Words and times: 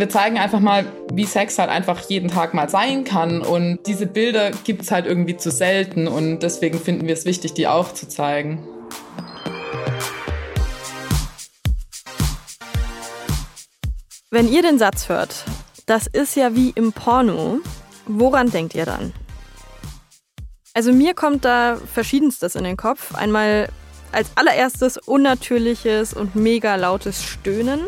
wir 0.00 0.08
zeigen 0.08 0.38
einfach 0.38 0.60
mal, 0.60 0.86
wie 1.12 1.26
Sex 1.26 1.58
halt 1.58 1.68
einfach 1.68 2.00
jeden 2.08 2.30
Tag 2.30 2.54
mal 2.54 2.70
sein 2.70 3.04
kann. 3.04 3.42
Und 3.42 3.80
diese 3.86 4.06
Bilder 4.06 4.50
gibt 4.64 4.82
es 4.82 4.90
halt 4.90 5.04
irgendwie 5.06 5.36
zu 5.36 5.50
selten. 5.50 6.08
Und 6.08 6.40
deswegen 6.40 6.80
finden 6.80 7.06
wir 7.06 7.12
es 7.12 7.26
wichtig, 7.26 7.52
die 7.52 7.68
auch 7.68 7.92
zu 7.92 8.08
zeigen. 8.08 8.66
Wenn 14.30 14.48
ihr 14.48 14.62
den 14.62 14.78
Satz 14.78 15.08
hört, 15.08 15.44
das 15.86 16.06
ist 16.06 16.34
ja 16.34 16.54
wie 16.54 16.70
im 16.70 16.92
Porno, 16.92 17.58
woran 18.06 18.50
denkt 18.50 18.74
ihr 18.74 18.86
dann? 18.86 19.12
Also 20.72 20.92
mir 20.92 21.14
kommt 21.14 21.44
da 21.44 21.76
verschiedenstes 21.92 22.54
in 22.54 22.64
den 22.64 22.76
Kopf. 22.76 23.14
Einmal 23.14 23.68
als 24.12 24.30
allererstes 24.36 24.96
unnatürliches 24.96 26.14
und 26.14 26.36
mega 26.36 26.76
lautes 26.76 27.22
Stöhnen. 27.22 27.80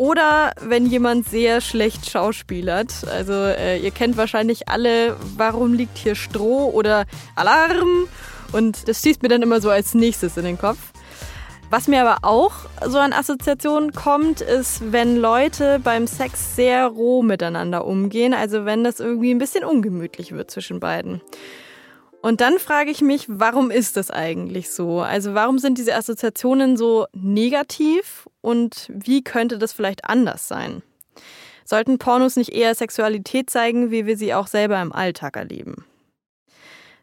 Oder 0.00 0.52
wenn 0.62 0.86
jemand 0.86 1.28
sehr 1.28 1.60
schlecht 1.60 2.08
schauspielert. 2.08 3.04
Also 3.12 3.34
äh, 3.34 3.76
ihr 3.76 3.90
kennt 3.90 4.16
wahrscheinlich 4.16 4.66
alle, 4.66 5.14
warum 5.36 5.74
liegt 5.74 5.98
hier 5.98 6.14
Stroh 6.14 6.70
oder 6.70 7.04
Alarm. 7.34 8.08
Und 8.50 8.88
das 8.88 9.02
schießt 9.02 9.22
mir 9.22 9.28
dann 9.28 9.42
immer 9.42 9.60
so 9.60 9.68
als 9.68 9.92
nächstes 9.92 10.38
in 10.38 10.44
den 10.44 10.56
Kopf. 10.56 10.78
Was 11.68 11.86
mir 11.86 12.00
aber 12.00 12.26
auch 12.26 12.52
so 12.86 12.96
an 12.96 13.12
Assoziationen 13.12 13.92
kommt, 13.92 14.40
ist, 14.40 14.90
wenn 14.90 15.18
Leute 15.18 15.78
beim 15.84 16.06
Sex 16.06 16.56
sehr 16.56 16.86
roh 16.86 17.20
miteinander 17.20 17.84
umgehen. 17.84 18.32
Also 18.32 18.64
wenn 18.64 18.82
das 18.84 19.00
irgendwie 19.00 19.34
ein 19.34 19.38
bisschen 19.38 19.64
ungemütlich 19.64 20.32
wird 20.32 20.50
zwischen 20.50 20.80
beiden. 20.80 21.20
Und 22.22 22.42
dann 22.42 22.58
frage 22.58 22.90
ich 22.90 23.00
mich, 23.00 23.24
warum 23.28 23.70
ist 23.70 23.96
das 23.96 24.10
eigentlich 24.10 24.70
so? 24.70 25.00
Also 25.00 25.34
warum 25.34 25.58
sind 25.58 25.78
diese 25.78 25.94
Assoziationen 25.94 26.76
so 26.76 27.06
negativ 27.14 28.28
und 28.42 28.90
wie 28.92 29.24
könnte 29.24 29.58
das 29.58 29.72
vielleicht 29.72 30.04
anders 30.04 30.46
sein? 30.46 30.82
Sollten 31.64 31.98
Pornos 31.98 32.36
nicht 32.36 32.50
eher 32.50 32.74
Sexualität 32.74 33.48
zeigen, 33.48 33.90
wie 33.90 34.04
wir 34.04 34.16
sie 34.16 34.34
auch 34.34 34.48
selber 34.48 34.82
im 34.82 34.92
Alltag 34.92 35.36
erleben? 35.36 35.84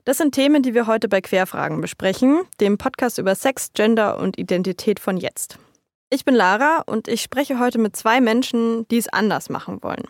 Das 0.05 0.17
sind 0.17 0.33
Themen, 0.35 0.61
die 0.61 0.73
wir 0.73 0.87
heute 0.87 1.09
bei 1.09 1.19
Querfragen 1.19 1.81
besprechen, 1.81 2.43
dem 2.61 2.77
Podcast 2.77 3.17
über 3.17 3.33
Sex, 3.33 3.71
Gender 3.73 4.19
und 4.19 4.37
Identität 4.37 4.99
von 4.99 5.17
jetzt. 5.17 5.57
Ich 6.09 6.23
bin 6.25 6.35
Lara 6.35 6.83
und 6.85 7.07
ich 7.07 7.21
spreche 7.21 7.59
heute 7.59 7.79
mit 7.79 7.95
zwei 7.95 8.21
Menschen, 8.21 8.87
die 8.89 8.97
es 8.97 9.09
anders 9.09 9.49
machen 9.49 9.83
wollen. 9.83 10.05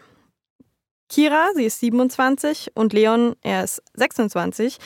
Kira, 1.09 1.47
sie 1.55 1.65
ist 1.65 1.79
27, 1.79 2.71
und 2.75 2.91
Leon, 2.91 3.35
er 3.41 3.63
ist 3.63 3.81
26, 3.93 4.77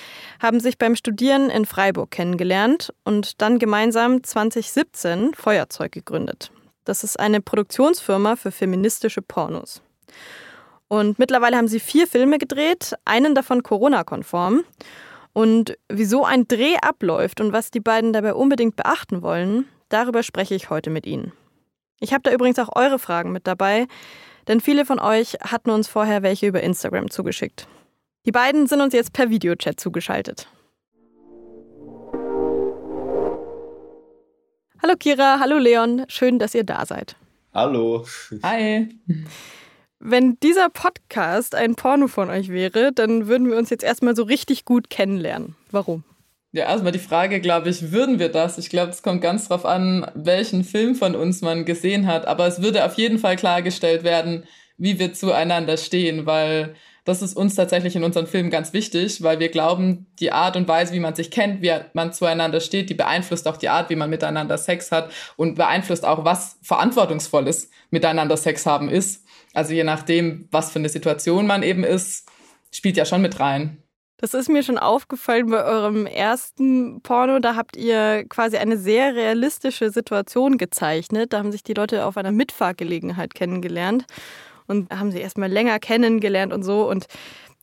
haben 0.41 0.59
sich 0.59 0.77
beim 0.77 0.95
Studieren 0.95 1.49
in 1.49 1.65
Freiburg 1.65 2.11
kennengelernt 2.11 2.93
und 3.03 3.41
dann 3.41 3.57
gemeinsam 3.57 4.23
2017 4.23 5.33
Feuerzeug 5.33 5.91
gegründet. 5.91 6.51
Das 6.85 7.03
ist 7.03 7.19
eine 7.19 7.41
Produktionsfirma 7.41 8.35
für 8.35 8.51
feministische 8.51 9.21
Pornos. 9.21 9.81
Und 10.87 11.19
mittlerweile 11.19 11.57
haben 11.57 11.67
sie 11.67 11.79
vier 11.79 12.05
Filme 12.05 12.37
gedreht, 12.37 12.95
einen 13.05 13.33
davon 13.33 13.63
Corona-konform. 13.63 14.63
Und 15.33 15.77
wieso 15.87 16.25
ein 16.25 16.47
Dreh 16.47 16.75
abläuft 16.81 17.39
und 17.39 17.53
was 17.53 17.71
die 17.71 17.79
beiden 17.79 18.11
dabei 18.11 18.33
unbedingt 18.33 18.75
beachten 18.75 19.21
wollen, 19.21 19.69
darüber 19.87 20.21
spreche 20.21 20.53
ich 20.53 20.69
heute 20.69 20.89
mit 20.89 21.05
ihnen. 21.05 21.31
Ich 22.01 22.13
habe 22.13 22.23
da 22.23 22.31
übrigens 22.31 22.59
auch 22.59 22.75
eure 22.75 22.99
Fragen 22.99 23.31
mit 23.31 23.47
dabei. 23.47 23.87
Denn 24.47 24.61
viele 24.61 24.85
von 24.85 24.99
euch 24.99 25.33
hatten 25.41 25.69
uns 25.69 25.87
vorher 25.87 26.23
welche 26.23 26.47
über 26.47 26.61
Instagram 26.61 27.09
zugeschickt. 27.09 27.67
Die 28.25 28.31
beiden 28.31 28.67
sind 28.67 28.81
uns 28.81 28.93
jetzt 28.93 29.13
per 29.13 29.29
Videochat 29.29 29.79
zugeschaltet. 29.79 30.47
Hallo 34.81 34.95
Kira, 34.97 35.39
hallo 35.39 35.57
Leon, 35.57 36.05
schön, 36.07 36.39
dass 36.39 36.55
ihr 36.55 36.63
da 36.63 36.85
seid. 36.85 37.15
Hallo. 37.53 38.05
Hi. 38.43 38.89
Wenn 39.99 40.39
dieser 40.39 40.69
Podcast 40.69 41.53
ein 41.53 41.75
Porno 41.75 42.07
von 42.07 42.29
euch 42.29 42.49
wäre, 42.49 42.91
dann 42.91 43.27
würden 43.27 43.49
wir 43.49 43.57
uns 43.57 43.69
jetzt 43.69 43.83
erstmal 43.83 44.15
so 44.15 44.23
richtig 44.23 44.65
gut 44.65 44.89
kennenlernen. 44.89 45.55
Warum? 45.69 46.03
Ja, 46.53 46.65
erstmal 46.65 46.91
die 46.91 46.99
Frage, 46.99 47.39
glaube 47.39 47.69
ich, 47.69 47.93
würden 47.93 48.19
wir 48.19 48.27
das? 48.29 48.57
Ich 48.57 48.69
glaube, 48.69 48.91
es 48.91 49.03
kommt 49.03 49.21
ganz 49.21 49.47
drauf 49.47 49.65
an, 49.65 50.05
welchen 50.15 50.65
Film 50.65 50.95
von 50.95 51.15
uns 51.15 51.41
man 51.41 51.63
gesehen 51.63 52.07
hat. 52.07 52.27
Aber 52.27 52.45
es 52.45 52.61
würde 52.61 52.85
auf 52.85 52.95
jeden 52.95 53.19
Fall 53.19 53.37
klargestellt 53.37 54.03
werden, 54.03 54.43
wie 54.77 54.99
wir 54.99 55.13
zueinander 55.13 55.77
stehen, 55.77 56.25
weil 56.25 56.75
das 57.05 57.21
ist 57.21 57.35
uns 57.35 57.55
tatsächlich 57.55 57.95
in 57.95 58.03
unseren 58.03 58.27
Filmen 58.27 58.49
ganz 58.49 58.73
wichtig, 58.73 59.23
weil 59.23 59.39
wir 59.39 59.49
glauben, 59.49 60.07
die 60.19 60.31
Art 60.31 60.55
und 60.57 60.67
Weise, 60.67 60.93
wie 60.93 60.99
man 60.99 61.15
sich 61.15 61.31
kennt, 61.31 61.61
wie 61.61 61.73
man 61.93 62.13
zueinander 62.13 62.59
steht, 62.59 62.89
die 62.89 62.95
beeinflusst 62.95 63.47
auch 63.47 63.57
die 63.57 63.69
Art, 63.69 63.89
wie 63.89 63.95
man 63.95 64.09
miteinander 64.09 64.57
Sex 64.57 64.91
hat 64.91 65.09
und 65.37 65.55
beeinflusst 65.55 66.05
auch, 66.05 66.25
was 66.25 66.57
verantwortungsvolles 66.61 67.69
miteinander 67.91 68.37
Sex 68.37 68.65
haben 68.65 68.89
ist. 68.89 69.25
Also 69.53 69.73
je 69.73 69.83
nachdem, 69.83 70.47
was 70.51 70.71
für 70.71 70.79
eine 70.79 70.89
Situation 70.89 71.47
man 71.47 71.63
eben 71.63 71.83
ist, 71.83 72.29
spielt 72.71 72.97
ja 72.97 73.05
schon 73.05 73.21
mit 73.21 73.39
rein. 73.39 73.80
Das 74.21 74.35
ist 74.35 74.49
mir 74.49 74.61
schon 74.61 74.77
aufgefallen 74.77 75.49
bei 75.49 75.63
eurem 75.63 76.05
ersten 76.05 77.01
Porno. 77.01 77.39
Da 77.39 77.55
habt 77.55 77.75
ihr 77.75 78.23
quasi 78.29 78.57
eine 78.57 78.77
sehr 78.77 79.15
realistische 79.15 79.89
Situation 79.89 80.59
gezeichnet. 80.59 81.33
Da 81.33 81.39
haben 81.39 81.51
sich 81.51 81.63
die 81.63 81.73
Leute 81.73 82.05
auf 82.05 82.17
einer 82.17 82.31
Mitfahrgelegenheit 82.31 83.33
kennengelernt 83.33 84.05
und 84.67 84.91
haben 84.95 85.11
sie 85.11 85.19
erstmal 85.19 85.51
länger 85.51 85.79
kennengelernt 85.79 86.53
und 86.53 86.61
so. 86.61 86.87
Und 86.87 87.07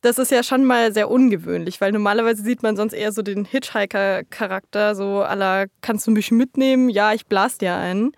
das 0.01 0.17
ist 0.17 0.31
ja 0.31 0.43
schon 0.43 0.65
mal 0.65 0.93
sehr 0.93 1.09
ungewöhnlich, 1.09 1.79
weil 1.79 1.93
normalerweise 1.93 2.43
sieht 2.43 2.61
man 2.61 2.75
sonst 2.75 2.93
eher 2.93 3.13
so 3.13 3.21
den 3.21 3.45
Hitchhiker-Charakter, 3.45 4.95
so 4.95 5.21
aller 5.21 5.67
kannst 5.81 6.07
du 6.07 6.11
mich 6.11 6.29
mitnehmen? 6.31 6.89
Ja, 6.89 7.13
ich 7.13 7.25
blas 7.25 7.57
dir 7.57 7.75
einen. 7.75 8.11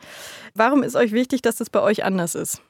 Warum 0.56 0.82
ist 0.82 0.96
euch 0.96 1.12
wichtig, 1.12 1.44
dass 1.44 1.58
das 1.58 1.70
bei 1.70 1.82
euch 1.82 2.04
anders 2.04 2.34
ist? 2.34 2.62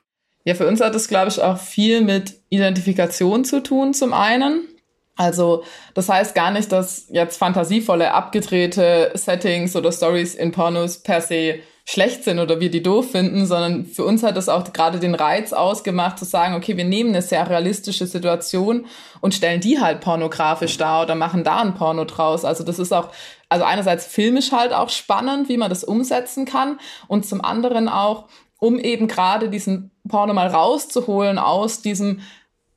Ja, 0.44 0.56
für 0.56 0.68
uns 0.68 0.82
hat 0.82 0.96
es, 0.96 1.08
glaube 1.08 1.30
ich, 1.30 1.42
auch 1.42 1.59
viel 1.59 2.02
mit 2.02 2.42
Identifikation 2.50 3.46
zu 3.46 3.62
tun, 3.62 3.94
zum 3.94 4.12
einen. 4.12 4.68
Also 5.16 5.64
das 5.94 6.10
heißt 6.10 6.34
gar 6.36 6.52
nicht, 6.52 6.72
dass 6.72 7.08
jetzt 7.10 7.38
fantasievolle, 7.38 8.14
abgedrehte 8.14 9.12
Settings 9.14 9.76
oder 9.76 9.92
Stories 9.92 10.36
in 10.36 10.52
Pornos 10.52 11.00
per 11.04 11.22
se 11.22 11.60
schlecht 11.86 12.24
sind 12.24 12.40
oder 12.40 12.60
wir 12.60 12.72
die 12.72 12.84
doof 12.84 13.12
finden, 13.12 13.46
sondern 13.46 13.86
für 13.86 14.06
uns 14.06 14.24
hat 14.24 14.38
das 14.38 14.50
auch 14.50 14.72
gerade 14.72 15.00
den 15.00 15.16
Reiz 15.16 15.52
ausgemacht, 15.52 16.20
zu 16.20 16.26
sagen, 16.26 16.56
okay, 16.56 16.78
wir 16.78 16.86
nehmen 16.86 17.10
eine 17.10 17.22
sehr 17.22 17.50
realistische 17.50 18.06
Situation 18.06 18.86
und 19.20 19.34
stellen 19.34 19.60
die 19.62 19.80
halt 19.80 20.00
pornografisch 20.00 20.78
dar 20.78 21.04
oder 21.04 21.16
machen 21.16 21.44
da 21.44 21.62
ein 21.62 21.74
Porno 21.74 22.06
draus. 22.06 22.46
Also 22.46 22.64
das 22.64 22.80
ist 22.80 22.94
auch, 22.94 23.10
also 23.50 23.66
einerseits 23.66 24.06
filmisch 24.06 24.52
halt 24.52 24.74
auch 24.74 24.90
spannend, 24.90 25.50
wie 25.50 25.58
man 25.58 25.70
das 25.70 25.84
umsetzen 25.84 26.46
kann 26.46 26.80
und 27.08 27.26
zum 27.26 27.44
anderen 27.44 27.90
auch, 27.90 28.28
um 28.60 28.80
eben 28.80 29.08
gerade 29.08 29.50
diesen 29.50 29.92
Porno 30.08 30.34
mal 30.34 30.48
rauszuholen 30.48 31.40
aus 31.40 31.82
diesem 31.82 32.22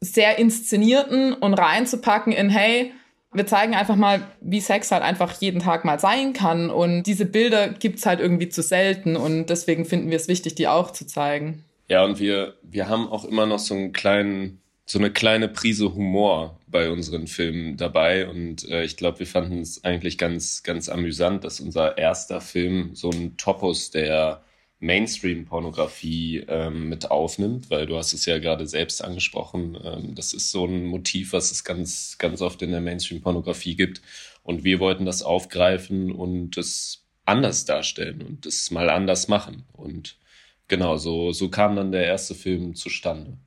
sehr 0.04 0.38
inszenierten 0.38 1.32
und 1.32 1.54
reinzupacken 1.54 2.32
in, 2.32 2.50
hey, 2.50 2.92
wir 3.34 3.46
zeigen 3.46 3.74
einfach 3.74 3.96
mal, 3.96 4.28
wie 4.40 4.60
Sex 4.60 4.92
halt 4.92 5.02
einfach 5.02 5.40
jeden 5.40 5.60
Tag 5.60 5.84
mal 5.84 5.98
sein 5.98 6.32
kann. 6.32 6.70
Und 6.70 7.02
diese 7.02 7.26
Bilder 7.26 7.68
gibt's 7.68 8.06
halt 8.06 8.20
irgendwie 8.20 8.48
zu 8.48 8.62
selten. 8.62 9.16
Und 9.16 9.46
deswegen 9.46 9.84
finden 9.84 10.10
wir 10.10 10.16
es 10.16 10.28
wichtig, 10.28 10.54
die 10.54 10.68
auch 10.68 10.92
zu 10.92 11.06
zeigen. 11.06 11.64
Ja, 11.88 12.04
und 12.04 12.20
wir, 12.20 12.54
wir 12.62 12.88
haben 12.88 13.08
auch 13.08 13.24
immer 13.24 13.46
noch 13.46 13.58
so 13.58 13.74
einen 13.74 13.92
kleinen, 13.92 14.60
so 14.86 14.98
eine 14.98 15.10
kleine 15.10 15.48
Prise 15.48 15.94
Humor 15.94 16.58
bei 16.68 16.90
unseren 16.90 17.26
Filmen 17.26 17.76
dabei. 17.76 18.28
Und 18.28 18.68
äh, 18.70 18.84
ich 18.84 18.96
glaube, 18.96 19.18
wir 19.18 19.26
fanden 19.26 19.60
es 19.60 19.82
eigentlich 19.82 20.16
ganz, 20.16 20.62
ganz 20.62 20.88
amüsant, 20.88 21.42
dass 21.42 21.60
unser 21.60 21.98
erster 21.98 22.40
Film 22.40 22.90
so 22.94 23.10
ein 23.10 23.36
Topos 23.36 23.90
der 23.90 24.42
Mainstream-Pornografie 24.84 26.44
ähm, 26.46 26.88
mit 26.90 27.10
aufnimmt, 27.10 27.70
weil 27.70 27.86
du 27.86 27.96
hast 27.96 28.12
es 28.12 28.26
ja 28.26 28.38
gerade 28.38 28.66
selbst 28.66 29.02
angesprochen. 29.02 29.78
Ähm, 29.82 30.14
das 30.14 30.34
ist 30.34 30.50
so 30.50 30.66
ein 30.66 30.84
Motiv, 30.84 31.32
was 31.32 31.50
es 31.50 31.64
ganz, 31.64 32.16
ganz 32.18 32.42
oft 32.42 32.60
in 32.60 32.70
der 32.70 32.82
Mainstream-Pornografie 32.82 33.76
gibt. 33.76 34.02
Und 34.42 34.62
wir 34.62 34.80
wollten 34.80 35.06
das 35.06 35.22
aufgreifen 35.22 36.12
und 36.12 36.58
es 36.58 37.06
anders 37.24 37.64
darstellen 37.64 38.20
und 38.20 38.44
es 38.44 38.70
mal 38.70 38.90
anders 38.90 39.26
machen. 39.28 39.64
Und 39.72 40.18
genau, 40.68 40.98
so, 40.98 41.32
so 41.32 41.48
kam 41.48 41.76
dann 41.76 41.90
der 41.90 42.04
erste 42.04 42.34
Film 42.34 42.74
zustande. 42.74 43.38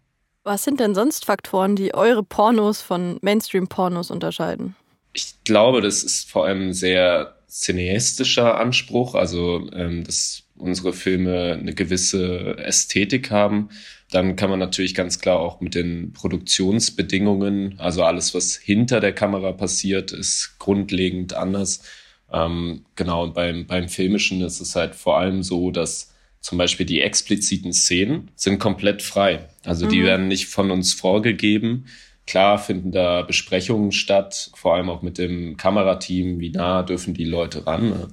Was 0.43 0.63
sind 0.63 0.79
denn 0.79 0.95
sonst 0.95 1.25
Faktoren, 1.25 1.75
die 1.75 1.93
eure 1.93 2.23
Pornos 2.23 2.81
von 2.81 3.19
Mainstream-Pornos 3.21 4.09
unterscheiden? 4.09 4.75
Ich 5.13 5.43
glaube, 5.43 5.81
das 5.81 6.03
ist 6.03 6.31
vor 6.31 6.45
allem 6.45 6.69
ein 6.69 6.73
sehr 6.73 7.35
cineastischer 7.47 8.59
Anspruch, 8.59 9.13
also 9.13 9.69
ähm, 9.73 10.03
dass 10.03 10.46
unsere 10.57 10.93
Filme 10.93 11.53
eine 11.53 11.73
gewisse 11.73 12.57
Ästhetik 12.57 13.31
haben. 13.31 13.69
Dann 14.11 14.35
kann 14.35 14.49
man 14.49 14.59
natürlich 14.59 14.95
ganz 14.95 15.19
klar 15.19 15.39
auch 15.39 15.59
mit 15.59 15.75
den 15.75 16.13
Produktionsbedingungen, 16.13 17.75
also 17.77 18.03
alles, 18.03 18.33
was 18.33 18.55
hinter 18.55 18.99
der 18.99 19.13
Kamera 19.13 19.51
passiert, 19.51 20.11
ist 20.11 20.55
grundlegend 20.59 21.33
anders. 21.33 21.83
Ähm, 22.31 22.85
genau, 22.95 23.23
und 23.23 23.33
beim, 23.33 23.67
beim 23.67 23.89
Filmischen 23.89 24.41
ist 24.41 24.61
es 24.61 24.75
halt 24.75 24.95
vor 24.95 25.17
allem 25.17 25.43
so, 25.43 25.71
dass 25.71 26.13
zum 26.39 26.57
Beispiel 26.57 26.85
die 26.85 27.01
expliziten 27.01 27.73
Szenen 27.73 28.31
sind 28.35 28.59
komplett 28.59 29.01
frei. 29.01 29.49
Also 29.65 29.85
mhm. 29.85 29.89
die 29.89 30.03
werden 30.03 30.27
nicht 30.27 30.47
von 30.47 30.71
uns 30.71 30.93
vorgegeben. 30.93 31.85
Klar 32.25 32.59
finden 32.59 32.91
da 32.91 33.21
Besprechungen 33.21 33.91
statt, 33.91 34.51
vor 34.53 34.75
allem 34.75 34.89
auch 34.89 35.01
mit 35.01 35.17
dem 35.17 35.57
Kamerateam, 35.57 36.39
wie 36.39 36.51
nah 36.51 36.83
dürfen 36.83 37.13
die 37.13 37.25
Leute 37.25 37.65
ran. 37.65 37.89
Ne? 37.89 38.07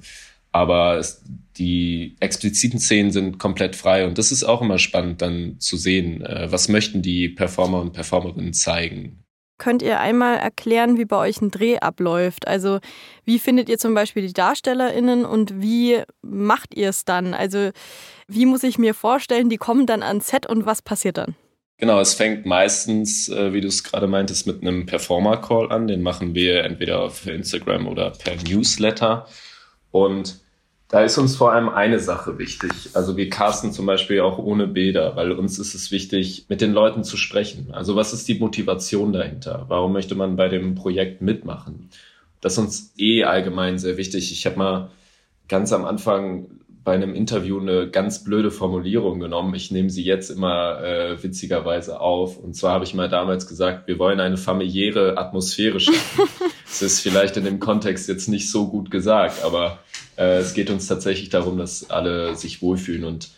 Aber 0.55 0.97
es, 0.97 1.21
die 1.57 2.15
expliziten 2.21 2.79
Szenen 2.79 3.11
sind 3.11 3.39
komplett 3.39 3.75
frei 3.75 4.07
und 4.07 4.17
das 4.17 4.31
ist 4.31 4.45
auch 4.45 4.61
immer 4.61 4.79
spannend 4.79 5.21
dann 5.21 5.59
zu 5.59 5.75
sehen, 5.75 6.21
äh, 6.21 6.49
was 6.49 6.69
möchten 6.69 7.01
die 7.01 7.27
Performer 7.27 7.81
und 7.81 7.91
Performerinnen 7.91 8.53
zeigen. 8.53 9.19
Könnt 9.57 9.81
ihr 9.81 9.99
einmal 9.99 10.37
erklären, 10.37 10.97
wie 10.97 11.03
bei 11.03 11.17
euch 11.17 11.41
ein 11.41 11.51
Dreh 11.51 11.79
abläuft? 11.79 12.47
Also 12.47 12.79
wie 13.25 13.37
findet 13.37 13.67
ihr 13.67 13.77
zum 13.77 13.93
Beispiel 13.93 14.25
die 14.25 14.33
DarstellerInnen 14.33 15.25
und 15.25 15.61
wie 15.61 16.01
macht 16.21 16.73
ihr 16.73 16.89
es 16.89 17.03
dann? 17.03 17.33
Also 17.33 17.71
wie 18.29 18.45
muss 18.45 18.63
ich 18.63 18.77
mir 18.77 18.93
vorstellen, 18.93 19.49
die 19.49 19.57
kommen 19.57 19.85
dann 19.85 20.03
ans 20.03 20.29
Set 20.29 20.45
und 20.45 20.65
was 20.65 20.81
passiert 20.81 21.17
dann? 21.17 21.35
Genau, 21.77 21.99
es 21.99 22.13
fängt 22.13 22.45
meistens, 22.45 23.27
äh, 23.27 23.51
wie 23.51 23.59
du 23.59 23.67
es 23.67 23.83
gerade 23.83 24.07
meintest, 24.07 24.47
mit 24.47 24.61
einem 24.61 24.85
Performer-Call 24.85 25.69
an. 25.73 25.87
Den 25.87 26.01
machen 26.01 26.33
wir 26.33 26.63
entweder 26.63 27.01
auf 27.01 27.27
Instagram 27.27 27.87
oder 27.87 28.11
per 28.11 28.37
Newsletter. 28.37 29.27
Und 29.91 30.44
da 30.87 31.03
ist 31.03 31.17
uns 31.17 31.35
vor 31.35 31.51
allem 31.51 31.69
eine 31.69 31.99
Sache 31.99 32.37
wichtig. 32.37 32.71
Also 32.93 33.17
wir 33.17 33.29
casten 33.29 33.71
zum 33.71 33.85
Beispiel 33.85 34.21
auch 34.21 34.37
ohne 34.37 34.67
Bilder, 34.67 35.15
weil 35.15 35.31
uns 35.31 35.57
ist 35.57 35.73
es 35.73 35.91
wichtig, 35.91 36.45
mit 36.47 36.61
den 36.61 36.73
Leuten 36.73 37.03
zu 37.03 37.17
sprechen. 37.17 37.69
Also 37.71 37.95
was 37.95 38.13
ist 38.13 38.27
die 38.27 38.39
Motivation 38.39 39.11
dahinter? 39.11 39.65
Warum 39.67 39.93
möchte 39.93 40.15
man 40.15 40.35
bei 40.35 40.47
dem 40.47 40.75
Projekt 40.75 41.21
mitmachen? 41.21 41.89
Das 42.39 42.53
ist 42.53 42.59
uns 42.59 42.93
eh 42.97 43.23
allgemein 43.23 43.79
sehr 43.79 43.97
wichtig. 43.97 44.31
Ich 44.31 44.45
habe 44.45 44.57
mal 44.57 44.91
ganz 45.47 45.73
am 45.73 45.85
Anfang 45.85 46.47
bei 46.85 46.93
einem 46.93 47.15
Interview 47.15 47.59
eine 47.59 47.89
ganz 47.89 48.23
blöde 48.23 48.51
Formulierung 48.51 49.19
genommen. 49.19 49.55
Ich 49.55 49.71
nehme 49.71 49.89
sie 49.89 50.03
jetzt 50.03 50.29
immer 50.29 50.83
äh, 50.83 51.21
witzigerweise 51.21 51.99
auf. 51.99 52.37
Und 52.37 52.55
zwar 52.55 52.73
habe 52.73 52.85
ich 52.85 52.93
mal 52.93 53.09
damals 53.09 53.47
gesagt, 53.47 53.87
wir 53.87 53.97
wollen 53.97 54.19
eine 54.19 54.37
familiäre 54.37 55.17
Atmosphäre 55.17 55.79
schaffen. 55.79 56.29
das 56.65 56.83
ist 56.83 57.01
vielleicht 57.01 57.37
in 57.37 57.43
dem 57.43 57.59
Kontext 57.59 58.07
jetzt 58.07 58.29
nicht 58.29 58.51
so 58.51 58.67
gut 58.67 58.91
gesagt, 58.91 59.43
aber 59.43 59.79
äh, 60.15 60.37
es 60.37 60.53
geht 60.53 60.69
uns 60.69 60.85
tatsächlich 60.87 61.29
darum, 61.29 61.57
dass 61.57 61.89
alle 61.89 62.35
sich 62.35 62.61
wohlfühlen 62.61 63.03
und 63.03 63.29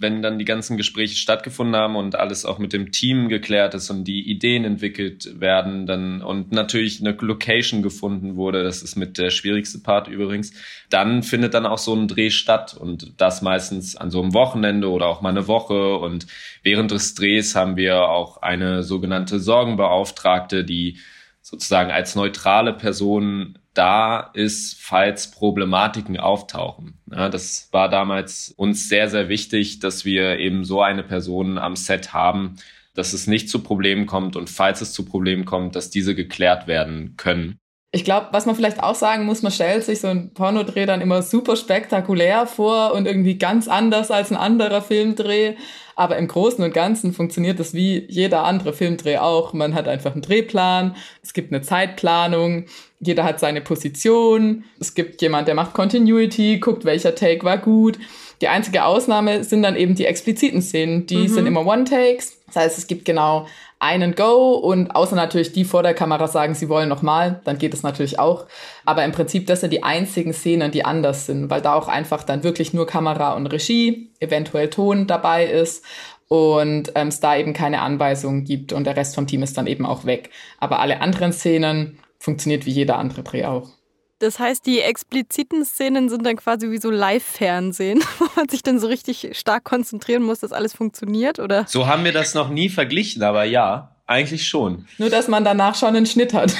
wenn 0.00 0.22
dann 0.22 0.38
die 0.38 0.46
ganzen 0.46 0.78
Gespräche 0.78 1.16
stattgefunden 1.16 1.76
haben 1.76 1.94
und 1.94 2.16
alles 2.16 2.44
auch 2.46 2.58
mit 2.58 2.72
dem 2.72 2.90
Team 2.90 3.28
geklärt 3.28 3.74
ist 3.74 3.90
und 3.90 4.04
die 4.04 4.28
Ideen 4.28 4.64
entwickelt 4.64 5.40
werden, 5.40 5.86
dann 5.86 6.22
und 6.22 6.52
natürlich 6.52 7.00
eine 7.00 7.12
Location 7.12 7.82
gefunden 7.82 8.36
wurde, 8.36 8.64
das 8.64 8.82
ist 8.82 8.96
mit 8.96 9.18
der 9.18 9.30
schwierigste 9.30 9.78
Part 9.78 10.08
übrigens, 10.08 10.52
dann 10.88 11.22
findet 11.22 11.54
dann 11.54 11.66
auch 11.66 11.78
so 11.78 11.94
ein 11.94 12.08
Dreh 12.08 12.30
statt 12.30 12.74
und 12.74 13.12
das 13.18 13.42
meistens 13.42 13.94
an 13.94 14.10
so 14.10 14.22
einem 14.22 14.32
Wochenende 14.32 14.90
oder 14.90 15.06
auch 15.06 15.20
mal 15.20 15.28
eine 15.28 15.46
Woche 15.46 15.96
und 15.96 16.26
während 16.62 16.90
des 16.90 17.14
Drehs 17.14 17.54
haben 17.54 17.76
wir 17.76 18.08
auch 18.08 18.40
eine 18.40 18.82
sogenannte 18.82 19.38
Sorgenbeauftragte, 19.38 20.64
die 20.64 20.98
sozusagen 21.42 21.90
als 21.90 22.14
neutrale 22.14 22.72
Person 22.72 23.58
da 23.74 24.30
ist, 24.34 24.80
falls 24.80 25.30
Problematiken 25.30 26.18
auftauchen. 26.18 26.98
Ja, 27.10 27.28
das 27.28 27.68
war 27.72 27.88
damals 27.88 28.52
uns 28.56 28.88
sehr, 28.88 29.08
sehr 29.08 29.28
wichtig, 29.28 29.78
dass 29.78 30.04
wir 30.04 30.38
eben 30.38 30.64
so 30.64 30.82
eine 30.82 31.02
Person 31.02 31.58
am 31.58 31.76
Set 31.76 32.12
haben, 32.12 32.56
dass 32.94 33.12
es 33.12 33.26
nicht 33.26 33.48
zu 33.48 33.62
Problemen 33.62 34.06
kommt 34.06 34.36
und 34.36 34.50
falls 34.50 34.80
es 34.80 34.92
zu 34.92 35.04
Problemen 35.04 35.44
kommt, 35.44 35.76
dass 35.76 35.90
diese 35.90 36.14
geklärt 36.14 36.66
werden 36.66 37.16
können. 37.16 37.58
Ich 37.92 38.04
glaube, 38.04 38.28
was 38.30 38.46
man 38.46 38.54
vielleicht 38.54 38.80
auch 38.82 38.94
sagen 38.94 39.24
muss, 39.24 39.42
man 39.42 39.50
stellt 39.50 39.82
sich 39.82 40.00
so 40.00 40.06
ein 40.06 40.32
Pornodreh 40.32 40.86
dann 40.86 41.00
immer 41.00 41.22
super 41.22 41.56
spektakulär 41.56 42.46
vor 42.46 42.94
und 42.94 43.06
irgendwie 43.06 43.36
ganz 43.36 43.66
anders 43.66 44.12
als 44.12 44.30
ein 44.30 44.36
anderer 44.36 44.80
Filmdreh. 44.80 45.56
Aber 45.96 46.16
im 46.16 46.28
Großen 46.28 46.62
und 46.62 46.72
Ganzen 46.72 47.12
funktioniert 47.12 47.58
das 47.58 47.74
wie 47.74 48.06
jeder 48.08 48.44
andere 48.44 48.72
Filmdreh 48.72 49.18
auch. 49.18 49.52
Man 49.52 49.74
hat 49.74 49.88
einfach 49.88 50.12
einen 50.12 50.22
Drehplan, 50.22 50.94
es 51.22 51.34
gibt 51.34 51.52
eine 51.52 51.62
Zeitplanung, 51.62 52.66
jeder 53.00 53.24
hat 53.24 53.40
seine 53.40 53.60
Position, 53.60 54.64
es 54.78 54.94
gibt 54.94 55.20
jemand, 55.20 55.48
der 55.48 55.56
macht 55.56 55.74
Continuity, 55.74 56.58
guckt, 56.58 56.84
welcher 56.84 57.16
Take 57.16 57.44
war 57.44 57.58
gut. 57.58 57.98
Die 58.40 58.48
einzige 58.48 58.84
Ausnahme 58.84 59.44
sind 59.44 59.62
dann 59.62 59.76
eben 59.76 59.94
die 59.94 60.06
expliziten 60.06 60.62
Szenen. 60.62 61.06
Die 61.06 61.16
mhm. 61.16 61.28
sind 61.28 61.46
immer 61.46 61.66
One-Takes. 61.66 62.38
Das 62.46 62.56
heißt, 62.56 62.78
es 62.78 62.86
gibt 62.86 63.04
genau 63.04 63.46
einen 63.80 64.14
Go 64.14 64.52
und 64.52 64.94
außer 64.94 65.16
natürlich 65.16 65.52
die 65.52 65.64
vor 65.64 65.82
der 65.82 65.94
Kamera 65.94 66.28
sagen, 66.28 66.54
sie 66.54 66.68
wollen 66.68 66.88
nochmal, 66.88 67.40
dann 67.44 67.58
geht 67.58 67.74
es 67.74 67.82
natürlich 67.82 68.18
auch. 68.18 68.46
Aber 68.84 69.04
im 69.04 69.12
Prinzip, 69.12 69.46
das 69.46 69.62
sind 69.62 69.72
die 69.72 69.82
einzigen 69.82 70.34
Szenen, 70.34 70.70
die 70.70 70.84
anders 70.84 71.26
sind, 71.26 71.50
weil 71.50 71.62
da 71.62 71.74
auch 71.74 71.88
einfach 71.88 72.22
dann 72.22 72.44
wirklich 72.44 72.74
nur 72.74 72.86
Kamera 72.86 73.32
und 73.32 73.46
Regie, 73.46 74.12
eventuell 74.20 74.68
Ton 74.68 75.06
dabei 75.06 75.46
ist 75.46 75.84
und 76.28 76.92
ähm, 76.94 77.08
es 77.08 77.20
da 77.20 77.36
eben 77.36 77.54
keine 77.54 77.80
Anweisungen 77.80 78.44
gibt 78.44 78.72
und 78.72 78.84
der 78.84 78.96
Rest 78.96 79.14
vom 79.16 79.26
Team 79.26 79.42
ist 79.42 79.56
dann 79.56 79.66
eben 79.66 79.86
auch 79.86 80.04
weg. 80.04 80.30
Aber 80.58 80.78
alle 80.80 81.00
anderen 81.00 81.32
Szenen 81.32 81.98
funktioniert 82.18 82.66
wie 82.66 82.70
jeder 82.70 82.98
andere 82.98 83.22
Dreh 83.22 83.46
auch. 83.46 83.70
Das 84.20 84.38
heißt, 84.38 84.66
die 84.66 84.80
expliziten 84.80 85.64
Szenen 85.64 86.10
sind 86.10 86.26
dann 86.26 86.36
quasi 86.36 86.70
wie 86.70 86.76
so 86.76 86.90
Live-Fernsehen, 86.90 88.00
wo 88.18 88.26
man 88.36 88.48
sich 88.48 88.62
dann 88.62 88.78
so 88.78 88.86
richtig 88.86 89.30
stark 89.32 89.64
konzentrieren 89.64 90.22
muss, 90.22 90.40
dass 90.40 90.52
alles 90.52 90.74
funktioniert, 90.74 91.40
oder? 91.40 91.64
So 91.66 91.86
haben 91.86 92.04
wir 92.04 92.12
das 92.12 92.34
noch 92.34 92.50
nie 92.50 92.68
verglichen, 92.68 93.22
aber 93.22 93.44
ja, 93.44 93.96
eigentlich 94.06 94.46
schon. 94.46 94.86
Nur, 94.98 95.08
dass 95.08 95.28
man 95.28 95.42
danach 95.42 95.74
schon 95.74 95.96
einen 95.96 96.04
Schnitt 96.04 96.34
hat. 96.34 96.54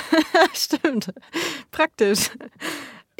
Stimmt. 0.54 1.12
Praktisch. 1.70 2.30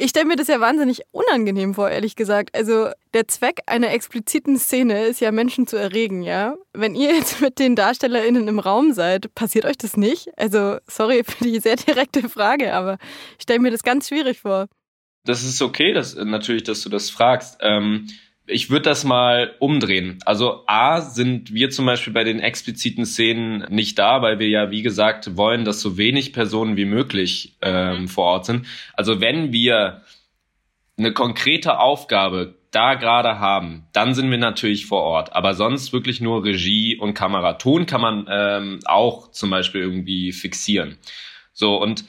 Ich 0.03 0.09
stelle 0.09 0.25
mir 0.25 0.35
das 0.35 0.49
ja 0.49 0.59
wahnsinnig 0.59 1.03
unangenehm 1.13 1.75
vor, 1.75 1.89
ehrlich 1.89 2.17
gesagt. 2.17 2.53
Also 2.53 2.89
der 3.13 3.29
Zweck 3.29 3.61
einer 3.67 3.93
expliziten 3.93 4.57
Szene 4.57 5.05
ist 5.05 5.21
ja, 5.21 5.31
Menschen 5.31 5.65
zu 5.65 5.77
erregen, 5.77 6.23
ja? 6.23 6.57
Wenn 6.73 6.93
ihr 6.93 7.15
jetzt 7.15 7.39
mit 7.39 7.57
den 7.57 7.77
DarstellerInnen 7.77 8.49
im 8.49 8.59
Raum 8.59 8.91
seid, 8.91 9.33
passiert 9.33 9.63
euch 9.63 9.77
das 9.77 9.95
nicht? 9.95 10.27
Also, 10.35 10.75
sorry 10.87 11.23
für 11.23 11.45
die 11.45 11.57
sehr 11.61 11.77
direkte 11.77 12.27
Frage, 12.27 12.73
aber 12.73 12.97
ich 13.37 13.43
stelle 13.43 13.61
mir 13.61 13.71
das 13.71 13.81
ganz 13.81 14.09
schwierig 14.09 14.41
vor. 14.41 14.67
Das 15.23 15.41
ist 15.41 15.61
okay, 15.61 15.93
dass, 15.93 16.15
natürlich, 16.15 16.63
dass 16.63 16.81
du 16.81 16.89
das 16.89 17.09
fragst. 17.09 17.59
Ähm, 17.61 18.09
ich 18.45 18.69
würde 18.69 18.89
das 18.89 19.03
mal 19.03 19.55
umdrehen. 19.59 20.19
Also 20.25 20.63
A 20.67 21.01
sind 21.01 21.53
wir 21.53 21.69
zum 21.69 21.85
Beispiel 21.85 22.13
bei 22.13 22.23
den 22.23 22.39
expliziten 22.39 23.05
Szenen 23.05 23.65
nicht 23.69 23.97
da, 23.97 24.21
weil 24.21 24.39
wir 24.39 24.49
ja, 24.49 24.69
wie 24.69 24.81
gesagt, 24.81 25.37
wollen, 25.37 25.63
dass 25.63 25.79
so 25.79 25.97
wenig 25.97 26.33
Personen 26.33 26.75
wie 26.75 26.85
möglich 26.85 27.55
ähm, 27.61 28.01
mhm. 28.01 28.07
vor 28.07 28.25
Ort 28.25 28.45
sind. 28.45 28.65
Also 28.93 29.21
wenn 29.21 29.53
wir 29.53 30.01
eine 30.97 31.13
konkrete 31.13 31.79
Aufgabe 31.79 32.55
da 32.71 32.95
gerade 32.95 33.39
haben, 33.39 33.87
dann 33.93 34.13
sind 34.13 34.29
wir 34.29 34.37
natürlich 34.37 34.87
vor 34.87 35.03
Ort. 35.03 35.33
Aber 35.33 35.53
sonst 35.53 35.93
wirklich 35.93 36.19
nur 36.19 36.43
Regie 36.43 36.97
und 36.97 37.13
Kamera. 37.13 37.53
Ton 37.53 37.85
kann 37.85 38.01
man 38.01 38.25
ähm, 38.29 38.79
auch 38.85 39.31
zum 39.31 39.51
Beispiel 39.51 39.81
irgendwie 39.81 40.31
fixieren. 40.33 40.97
So, 41.53 41.81
und 41.81 42.03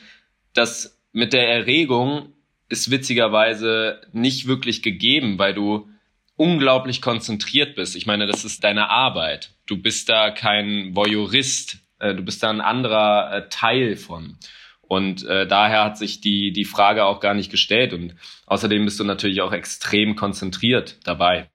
das 0.54 1.00
mit 1.12 1.32
der 1.32 1.48
Erregung 1.48 2.32
ist 2.68 2.90
witzigerweise 2.90 4.00
nicht 4.12 4.46
wirklich 4.46 4.82
gegeben, 4.82 5.38
weil 5.38 5.54
du 5.54 5.88
unglaublich 6.36 7.00
konzentriert 7.00 7.76
bist. 7.76 7.96
Ich 7.96 8.06
meine, 8.06 8.26
das 8.26 8.44
ist 8.44 8.64
deine 8.64 8.90
Arbeit. 8.90 9.54
Du 9.66 9.80
bist 9.80 10.08
da 10.08 10.30
kein 10.30 10.94
Voyeurist. 10.94 11.78
Äh, 11.98 12.14
du 12.14 12.22
bist 12.22 12.42
da 12.42 12.50
ein 12.50 12.60
anderer 12.60 13.32
äh, 13.32 13.48
Teil 13.48 13.96
von. 13.96 14.38
Und 14.82 15.24
äh, 15.24 15.46
daher 15.46 15.84
hat 15.84 15.98
sich 15.98 16.20
die, 16.20 16.52
die 16.52 16.64
Frage 16.64 17.04
auch 17.04 17.20
gar 17.20 17.34
nicht 17.34 17.50
gestellt. 17.50 17.92
Und 17.92 18.14
außerdem 18.46 18.84
bist 18.84 19.00
du 19.00 19.04
natürlich 19.04 19.40
auch 19.40 19.52
extrem 19.52 20.16
konzentriert 20.16 20.98
dabei. 21.04 21.48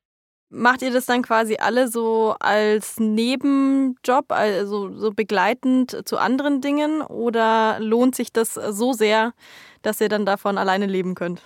Macht 0.52 0.82
ihr 0.82 0.92
das 0.92 1.06
dann 1.06 1.22
quasi 1.22 1.58
alle 1.60 1.90
so 1.90 2.36
als 2.40 3.00
Nebenjob, 3.00 4.32
also 4.32 4.98
so 4.98 5.12
begleitend 5.12 6.08
zu 6.08 6.18
anderen 6.18 6.60
Dingen? 6.60 7.02
Oder 7.02 7.78
lohnt 7.80 8.16
sich 8.16 8.34
das 8.34 8.56
so 8.56 8.94
sehr, 8.94 9.34
dass 9.84 10.02
ihr 10.02 10.10
dann 10.10 10.26
davon 10.26 10.58
alleine 10.58 10.88
leben 10.88 11.14
könnt? 11.14 11.44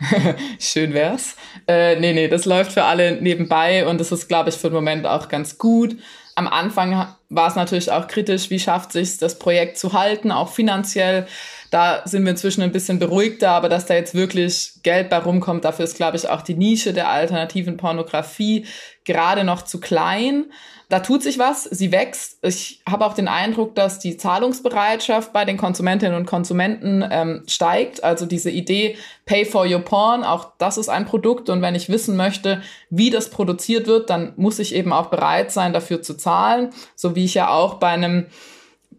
Schön 0.58 0.94
wär's. 0.94 1.36
Äh, 1.66 1.96
nee, 2.00 2.12
nee, 2.12 2.28
das 2.28 2.44
läuft 2.44 2.72
für 2.72 2.84
alle 2.84 3.20
nebenbei 3.20 3.86
und 3.86 4.00
das 4.00 4.12
ist, 4.12 4.28
glaube 4.28 4.50
ich, 4.50 4.56
für 4.56 4.68
den 4.68 4.74
Moment 4.74 5.06
auch 5.06 5.28
ganz 5.28 5.58
gut. 5.58 5.96
Am 6.34 6.48
Anfang 6.48 7.14
war 7.28 7.48
es 7.48 7.54
natürlich 7.54 7.92
auch 7.92 8.08
kritisch, 8.08 8.50
wie 8.50 8.58
schafft 8.58 8.92
sich 8.92 9.18
das 9.18 9.38
Projekt 9.38 9.78
zu 9.78 9.92
halten, 9.92 10.32
auch 10.32 10.50
finanziell. 10.50 11.26
Da 11.70 12.02
sind 12.04 12.24
wir 12.24 12.30
inzwischen 12.30 12.62
ein 12.62 12.72
bisschen 12.72 12.98
beruhigter, 12.98 13.50
aber 13.50 13.68
dass 13.68 13.86
da 13.86 13.94
jetzt 13.94 14.14
wirklich 14.14 14.74
Geld 14.82 15.10
bei 15.10 15.18
rumkommt, 15.18 15.64
dafür 15.64 15.84
ist, 15.84 15.96
glaube 15.96 16.16
ich, 16.16 16.28
auch 16.28 16.42
die 16.42 16.54
Nische 16.54 16.92
der 16.92 17.08
alternativen 17.08 17.76
Pornografie 17.76 18.66
gerade 19.04 19.44
noch 19.44 19.62
zu 19.62 19.80
klein 19.80 20.46
da 20.94 21.00
tut 21.00 21.22
sich 21.22 21.38
was, 21.38 21.64
sie 21.64 21.92
wächst. 21.92 22.38
Ich 22.42 22.82
habe 22.88 23.06
auch 23.06 23.14
den 23.14 23.26
Eindruck, 23.26 23.74
dass 23.74 23.98
die 23.98 24.16
Zahlungsbereitschaft 24.16 25.32
bei 25.32 25.44
den 25.44 25.56
Konsumentinnen 25.56 26.14
und 26.14 26.26
Konsumenten 26.26 27.04
ähm, 27.10 27.42
steigt. 27.48 28.04
Also 28.04 28.26
diese 28.26 28.50
Idee 28.50 28.96
Pay 29.24 29.46
for 29.46 29.66
your 29.66 29.80
Porn, 29.80 30.24
auch 30.24 30.52
das 30.58 30.76
ist 30.76 30.90
ein 30.90 31.06
Produkt. 31.06 31.48
Und 31.48 31.62
wenn 31.62 31.74
ich 31.74 31.88
wissen 31.88 32.16
möchte, 32.16 32.62
wie 32.90 33.10
das 33.10 33.30
produziert 33.30 33.86
wird, 33.86 34.10
dann 34.10 34.34
muss 34.36 34.58
ich 34.58 34.74
eben 34.74 34.92
auch 34.92 35.06
bereit 35.06 35.50
sein, 35.50 35.72
dafür 35.72 36.02
zu 36.02 36.14
zahlen. 36.14 36.70
So 36.94 37.16
wie 37.16 37.24
ich 37.24 37.34
ja 37.34 37.48
auch 37.48 37.74
bei 37.74 37.88
einem 37.88 38.26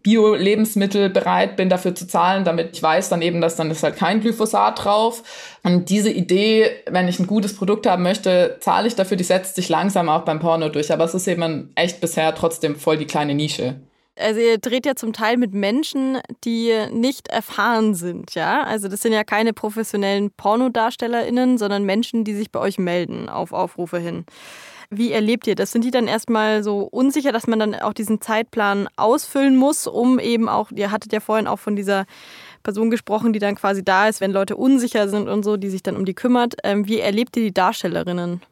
Bio-Lebensmittel 0.06 1.10
bereit 1.10 1.56
bin, 1.56 1.68
dafür 1.68 1.92
zu 1.92 2.06
zahlen, 2.06 2.44
damit 2.44 2.76
ich 2.76 2.82
weiß 2.82 3.08
dann 3.08 3.22
eben, 3.22 3.40
dass 3.40 3.56
dann 3.56 3.72
ist 3.72 3.82
halt 3.82 3.96
kein 3.96 4.20
Glyphosat 4.20 4.84
drauf. 4.84 5.24
Und 5.64 5.90
diese 5.90 6.10
Idee, 6.12 6.70
wenn 6.88 7.08
ich 7.08 7.18
ein 7.18 7.26
gutes 7.26 7.56
Produkt 7.56 7.88
haben 7.88 8.04
möchte, 8.04 8.56
zahle 8.60 8.86
ich 8.86 8.94
dafür, 8.94 9.16
die 9.16 9.24
setzt 9.24 9.56
sich 9.56 9.68
langsam 9.68 10.08
auch 10.08 10.22
beim 10.22 10.38
Porno 10.38 10.68
durch. 10.68 10.92
Aber 10.92 11.02
es 11.02 11.14
ist 11.14 11.26
eben 11.26 11.72
echt 11.74 12.00
bisher 12.00 12.32
trotzdem 12.36 12.76
voll 12.76 12.98
die 12.98 13.06
kleine 13.06 13.34
Nische. 13.34 13.80
Also 14.16 14.38
ihr 14.38 14.58
dreht 14.58 14.86
ja 14.86 14.94
zum 14.94 15.12
Teil 15.12 15.38
mit 15.38 15.54
Menschen, 15.54 16.18
die 16.44 16.72
nicht 16.92 17.26
erfahren 17.26 17.96
sind, 17.96 18.36
ja? 18.36 18.62
Also 18.62 18.86
das 18.86 19.00
sind 19.00 19.12
ja 19.12 19.24
keine 19.24 19.52
professionellen 19.52 20.30
PornodarstellerInnen, 20.30 21.58
sondern 21.58 21.82
Menschen, 21.82 22.22
die 22.22 22.34
sich 22.34 22.52
bei 22.52 22.60
euch 22.60 22.78
melden 22.78 23.28
auf 23.28 23.52
Aufrufe 23.52 23.98
hin. 23.98 24.24
Wie 24.90 25.12
erlebt 25.12 25.46
ihr 25.46 25.54
das? 25.54 25.72
Sind 25.72 25.84
die 25.84 25.90
dann 25.90 26.06
erstmal 26.06 26.62
so 26.62 26.80
unsicher, 26.80 27.32
dass 27.32 27.46
man 27.46 27.58
dann 27.58 27.74
auch 27.74 27.92
diesen 27.92 28.20
Zeitplan 28.20 28.88
ausfüllen 28.96 29.56
muss, 29.56 29.86
um 29.86 30.18
eben 30.18 30.48
auch, 30.48 30.70
ihr 30.72 30.90
hattet 30.90 31.12
ja 31.12 31.20
vorhin 31.20 31.46
auch 31.46 31.58
von 31.58 31.76
dieser 31.76 32.06
Person 32.62 32.90
gesprochen, 32.90 33.32
die 33.32 33.38
dann 33.38 33.54
quasi 33.54 33.84
da 33.84 34.08
ist, 34.08 34.20
wenn 34.20 34.32
Leute 34.32 34.56
unsicher 34.56 35.08
sind 35.08 35.28
und 35.28 35.44
so, 35.44 35.56
die 35.56 35.70
sich 35.70 35.82
dann 35.82 35.96
um 35.96 36.04
die 36.04 36.14
kümmert. 36.14 36.54
Ähm, 36.64 36.86
wie 36.86 37.00
erlebt 37.00 37.36
ihr 37.36 37.42
die 37.42 37.54
Darstellerinnen? 37.54 38.42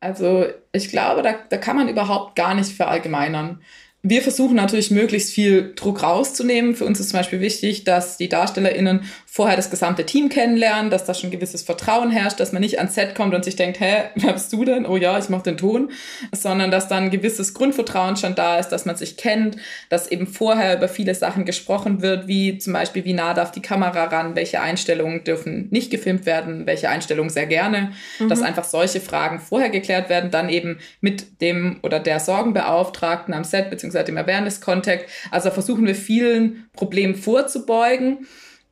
Also 0.00 0.44
ich 0.72 0.88
glaube, 0.90 1.22
da, 1.22 1.34
da 1.48 1.56
kann 1.56 1.76
man 1.76 1.88
überhaupt 1.88 2.36
gar 2.36 2.54
nicht 2.54 2.72
verallgemeinern. 2.72 3.60
Wir 4.02 4.22
versuchen 4.22 4.54
natürlich 4.54 4.92
möglichst 4.92 5.32
viel 5.32 5.74
Druck 5.74 6.04
rauszunehmen. 6.04 6.76
Für 6.76 6.84
uns 6.84 7.00
ist 7.00 7.08
zum 7.08 7.18
Beispiel 7.18 7.40
wichtig, 7.40 7.82
dass 7.82 8.16
die 8.16 8.28
DarstellerInnen 8.28 9.02
vorher 9.36 9.56
das 9.56 9.70
gesamte 9.70 10.06
Team 10.06 10.28
kennenlernen, 10.28 10.90
dass 10.90 11.04
da 11.04 11.14
schon 11.14 11.30
gewisses 11.30 11.62
Vertrauen 11.62 12.10
herrscht, 12.10 12.40
dass 12.40 12.52
man 12.52 12.60
nicht 12.60 12.78
ans 12.78 12.94
Set 12.94 13.14
kommt 13.14 13.34
und 13.34 13.44
sich 13.44 13.56
denkt, 13.56 13.80
hä, 13.80 14.04
wer 14.14 14.32
bist 14.32 14.52
du 14.52 14.64
denn? 14.64 14.86
Oh 14.86 14.96
ja, 14.96 15.18
ich 15.18 15.28
mach 15.28 15.42
den 15.42 15.56
Ton. 15.56 15.90
Sondern 16.32 16.70
dass 16.70 16.88
dann 16.88 17.10
gewisses 17.10 17.54
Grundvertrauen 17.54 18.16
schon 18.16 18.34
da 18.34 18.58
ist, 18.58 18.68
dass 18.68 18.84
man 18.84 18.96
sich 18.96 19.16
kennt, 19.16 19.56
dass 19.88 20.10
eben 20.10 20.26
vorher 20.26 20.76
über 20.76 20.88
viele 20.88 21.14
Sachen 21.14 21.44
gesprochen 21.44 22.02
wird, 22.02 22.28
wie 22.28 22.58
zum 22.58 22.72
Beispiel, 22.72 23.04
wie 23.04 23.12
nah 23.12 23.34
darf 23.34 23.50
die 23.50 23.62
Kamera 23.62 24.04
ran, 24.04 24.36
welche 24.36 24.60
Einstellungen 24.60 25.24
dürfen 25.24 25.68
nicht 25.70 25.90
gefilmt 25.90 26.26
werden, 26.26 26.66
welche 26.66 26.88
Einstellungen 26.88 27.30
sehr 27.30 27.46
gerne. 27.46 27.92
Mhm. 28.18 28.28
Dass 28.28 28.42
einfach 28.42 28.64
solche 28.64 29.00
Fragen 29.00 29.40
vorher 29.40 29.70
geklärt 29.70 30.08
werden, 30.08 30.30
dann 30.30 30.48
eben 30.48 30.78
mit 31.00 31.40
dem 31.40 31.78
oder 31.82 32.00
der 32.00 32.20
Sorgenbeauftragten 32.20 33.34
am 33.34 33.44
Set 33.44 33.70
beziehungsweise 33.70 33.86
beziehungsweise 33.86 34.04
dem 34.04 34.18
Awareness 34.18 34.60
Contact. 34.60 35.08
Also 35.30 35.50
versuchen 35.50 35.86
wir 35.86 35.94
vielen 35.94 36.68
Problemen 36.72 37.14
vorzubeugen. 37.14 38.26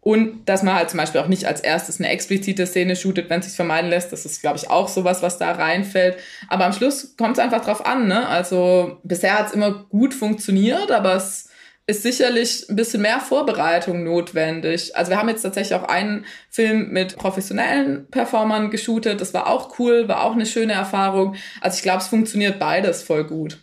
Und 0.04 0.44
dass 0.44 0.62
man 0.62 0.75
halt 0.75 0.90
zum 0.90 0.99
Beispiel 0.99 1.23
auch 1.23 1.28
nicht 1.28 1.46
als 1.46 1.62
erstes 1.62 1.99
eine 1.99 2.11
explizite 2.11 2.66
Szene 2.66 2.94
shootet, 2.94 3.30
wenn 3.30 3.40
es 3.40 3.46
sich 3.46 3.56
vermeiden 3.56 3.88
lässt. 3.88 4.12
Das 4.12 4.26
ist, 4.26 4.42
glaube 4.42 4.58
ich, 4.58 4.68
auch 4.68 4.88
sowas, 4.88 5.23
was 5.23 5.38
da 5.38 5.52
reinfällt. 5.52 6.18
Aber 6.49 6.66
am 6.66 6.75
Schluss 6.75 7.16
kommt 7.16 7.38
es 7.38 7.42
einfach 7.42 7.64
drauf 7.64 7.87
an. 7.87 8.06
Ne? 8.06 8.28
Also 8.28 8.99
bisher 9.02 9.38
hat 9.38 9.46
es 9.46 9.52
immer 9.54 9.87
gut 9.88 10.12
funktioniert, 10.12 10.90
aber 10.90 11.14
es 11.14 11.49
ist 11.87 12.02
sicherlich 12.02 12.68
ein 12.68 12.76
bisschen 12.76 13.00
mehr 13.00 13.18
Vorbereitung 13.18 14.04
notwendig. 14.04 14.94
Also 14.94 15.11
wir 15.11 15.16
haben 15.16 15.30
jetzt 15.30 15.40
tatsächlich 15.40 15.75
auch 15.75 15.88
einen 15.88 16.26
Film 16.50 16.90
mit 16.90 17.16
professionellen 17.16 18.06
Performern 18.11 18.70
geshootet. 18.70 19.23
Das 19.23 19.32
war 19.32 19.46
auch 19.46 19.78
cool, 19.78 20.06
war 20.06 20.25
auch 20.25 20.32
eine 20.32 20.44
schöne 20.44 20.75
Erfahrung. 20.75 21.34
Also 21.62 21.76
ich 21.78 21.82
glaube, 21.82 22.02
es 22.02 22.08
funktioniert 22.08 22.58
beides 22.58 23.02
voll 23.02 23.25
gut. 23.25 23.56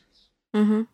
Mhm. 0.53 0.87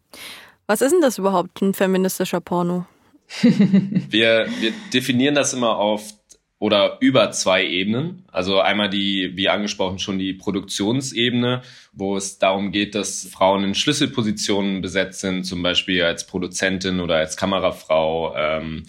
Was 0.67 0.81
ist 0.81 0.91
denn 0.91 0.99
das 0.99 1.17
überhaupt, 1.17 1.61
ein 1.61 1.73
feministischer 1.73 2.41
Porno? 2.41 2.85
wir, 3.41 4.47
wir 4.59 4.73
definieren 4.93 5.35
das 5.35 5.53
immer 5.53 5.77
auf 5.77 6.13
oder 6.59 6.97
über 7.01 7.31
zwei 7.31 7.65
Ebenen. 7.65 8.23
Also 8.31 8.59
einmal 8.59 8.89
die, 8.89 9.33
wie 9.35 9.49
angesprochen, 9.49 9.99
schon 9.99 10.17
die 10.17 10.33
Produktionsebene, 10.33 11.61
wo 11.93 12.17
es 12.17 12.39
darum 12.39 12.71
geht, 12.71 12.95
dass 12.95 13.27
Frauen 13.31 13.63
in 13.63 13.75
Schlüsselpositionen 13.75 14.81
besetzt 14.81 15.19
sind, 15.19 15.43
zum 15.43 15.61
Beispiel 15.61 16.01
als 16.03 16.25
Produzentin 16.25 16.99
oder 16.99 17.17
als 17.17 17.37
Kamerafrau. 17.37 18.35
Ähm, 18.35 18.83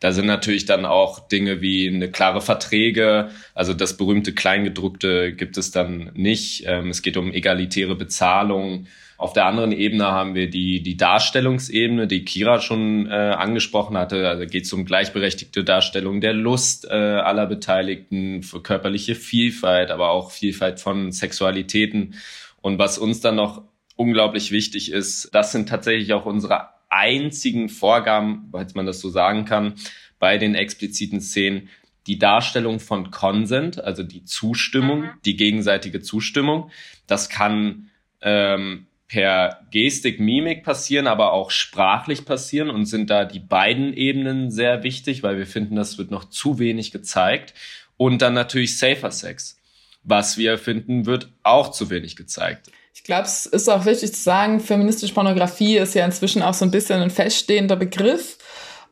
da 0.00 0.10
sind 0.10 0.26
natürlich 0.26 0.64
dann 0.64 0.84
auch 0.84 1.28
Dinge 1.28 1.60
wie 1.60 1.86
eine 1.86 2.10
klare 2.10 2.40
Verträge, 2.40 3.30
also 3.54 3.72
das 3.72 3.96
berühmte 3.96 4.34
Kleingedruckte 4.34 5.32
gibt 5.32 5.56
es 5.56 5.70
dann 5.70 6.10
nicht. 6.14 6.64
Ähm, 6.66 6.90
es 6.90 7.02
geht 7.02 7.16
um 7.16 7.32
egalitäre 7.32 7.94
Bezahlung. 7.94 8.88
Auf 9.22 9.34
der 9.34 9.46
anderen 9.46 9.70
Ebene 9.70 10.06
haben 10.06 10.34
wir 10.34 10.50
die, 10.50 10.82
die 10.82 10.96
Darstellungsebene, 10.96 12.08
die 12.08 12.24
Kira 12.24 12.60
schon 12.60 13.06
äh, 13.06 13.10
angesprochen 13.10 13.96
hatte. 13.96 14.28
Also 14.28 14.46
geht 14.46 14.64
es 14.64 14.72
um 14.72 14.84
gleichberechtigte 14.84 15.62
Darstellung 15.62 16.20
der 16.20 16.32
Lust 16.32 16.86
äh, 16.86 16.94
aller 16.94 17.46
Beteiligten, 17.46 18.42
für 18.42 18.60
körperliche 18.60 19.14
Vielfalt, 19.14 19.92
aber 19.92 20.10
auch 20.10 20.32
Vielfalt 20.32 20.80
von 20.80 21.12
Sexualitäten. 21.12 22.16
Und 22.62 22.80
was 22.80 22.98
uns 22.98 23.20
dann 23.20 23.36
noch 23.36 23.62
unglaublich 23.94 24.50
wichtig 24.50 24.90
ist, 24.90 25.32
das 25.32 25.52
sind 25.52 25.68
tatsächlich 25.68 26.12
auch 26.14 26.26
unsere 26.26 26.70
einzigen 26.88 27.68
Vorgaben, 27.68 28.48
falls 28.50 28.74
man 28.74 28.86
das 28.86 28.98
so 28.98 29.08
sagen 29.08 29.44
kann, 29.44 29.74
bei 30.18 30.36
den 30.36 30.56
expliziten 30.56 31.20
Szenen, 31.20 31.68
die 32.08 32.18
Darstellung 32.18 32.80
von 32.80 33.12
Consent, 33.12 33.84
also 33.84 34.02
die 34.02 34.24
Zustimmung, 34.24 35.02
mhm. 35.02 35.10
die 35.24 35.36
gegenseitige 35.36 36.00
Zustimmung. 36.00 36.72
Das 37.06 37.28
kann 37.28 37.88
ähm, 38.20 38.88
per 39.12 39.60
Gestik, 39.70 40.20
Mimik 40.20 40.64
passieren, 40.64 41.06
aber 41.06 41.34
auch 41.34 41.50
sprachlich 41.50 42.24
passieren 42.24 42.70
und 42.70 42.86
sind 42.86 43.10
da 43.10 43.26
die 43.26 43.40
beiden 43.40 43.92
Ebenen 43.92 44.50
sehr 44.50 44.84
wichtig, 44.84 45.22
weil 45.22 45.36
wir 45.36 45.46
finden, 45.46 45.76
das 45.76 45.98
wird 45.98 46.10
noch 46.10 46.30
zu 46.30 46.58
wenig 46.58 46.92
gezeigt. 46.92 47.52
Und 47.98 48.22
dann 48.22 48.32
natürlich 48.32 48.78
Safer 48.78 49.10
Sex, 49.10 49.58
was 50.02 50.38
wir 50.38 50.56
finden, 50.56 51.04
wird 51.04 51.28
auch 51.42 51.72
zu 51.72 51.90
wenig 51.90 52.16
gezeigt. 52.16 52.70
Ich 52.94 53.04
glaube, 53.04 53.24
es 53.24 53.44
ist 53.44 53.68
auch 53.68 53.84
wichtig 53.84 54.14
zu 54.14 54.22
sagen, 54.22 54.60
feministische 54.60 55.12
Pornografie 55.12 55.76
ist 55.76 55.94
ja 55.94 56.06
inzwischen 56.06 56.40
auch 56.40 56.54
so 56.54 56.64
ein 56.64 56.70
bisschen 56.70 57.02
ein 57.02 57.10
feststehender 57.10 57.76
Begriff. 57.76 58.38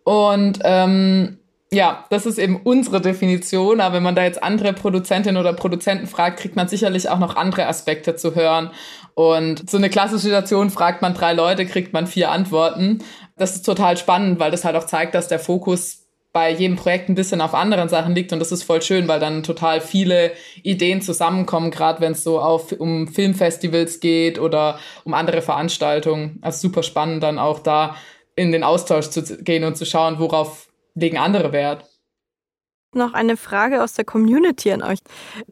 Und 0.05 0.59
ähm, 0.65 1.39
ja, 1.73 2.05
das 2.11 2.27
ist 2.27 2.39
eben 2.39 2.61
unsere 2.63 3.01
Definition, 3.01 3.81
aber 3.81 3.97
wenn 3.97 4.03
man 4.03 4.17
da 4.17 4.25
jetzt 4.25 4.43
andere 4.43 4.73
Produzentinnen 4.73 5.41
oder 5.41 5.53
Produzenten 5.53 6.09
fragt, 6.09 6.41
kriegt 6.41 6.57
man 6.57 6.67
sicherlich 6.67 7.09
auch 7.09 7.21
noch 7.21 7.37
andere 7.37 7.67
Aspekte 7.67 8.17
zu 8.17 8.35
hören. 8.35 8.71
Und 9.15 9.69
so 9.69 9.77
eine 9.77 9.91
klassische 9.91 10.25
Situation 10.25 10.71
fragt 10.71 11.03
man 11.03 11.15
drei 11.15 11.33
Leute, 11.33 11.67
kriegt 11.67 11.93
man 11.93 12.07
vier 12.07 12.31
Antworten. 12.31 13.03
Das 13.37 13.55
ist 13.55 13.63
total 13.63 13.97
spannend, 13.97 14.39
weil 14.39 14.51
das 14.51 14.65
halt 14.65 14.77
auch 14.77 14.87
zeigt, 14.87 15.15
dass 15.15 15.29
der 15.29 15.39
Fokus 15.39 16.01
bei 16.33 16.53
jedem 16.53 16.77
Projekt 16.77 17.09
ein 17.09 17.17
bisschen 17.17 17.41
auf 17.41 17.55
anderen 17.55 17.89
Sachen 17.89 18.15
liegt 18.15 18.33
und 18.33 18.39
das 18.39 18.53
ist 18.53 18.63
voll 18.63 18.83
schön, 18.83 19.09
weil 19.09 19.19
dann 19.19 19.43
total 19.43 19.81
viele 19.81 20.31
Ideen 20.63 21.03
zusammenkommen, 21.03 21.73
gerade 21.73 22.01
wenn 22.01 22.13
es 22.13 22.23
so 22.23 22.41
auf 22.41 22.71
um 22.73 23.09
Filmfestivals 23.09 23.99
geht 23.99 24.39
oder 24.39 24.79
um 25.05 25.15
andere 25.15 25.43
Veranstaltungen. 25.43 26.39
Also 26.41 26.69
super 26.69 26.85
spannend 26.85 27.23
dann 27.23 27.41
auch 27.41 27.59
da 27.59 27.97
in 28.37 28.53
den 28.53 28.63
Austausch 28.63 29.11
zu 29.11 29.23
gehen 29.43 29.65
und 29.65 29.77
zu 29.77 29.85
schauen, 29.85 30.21
worauf 30.21 30.69
legen 30.95 31.19
andere 31.19 31.53
Wert. 31.53 31.90
Noch 32.93 33.15
eine 33.15 33.37
Frage 33.37 33.85
aus 33.85 33.93
der 33.93 34.05
Community 34.05 34.73
an 34.73 34.83
euch. 34.83 34.99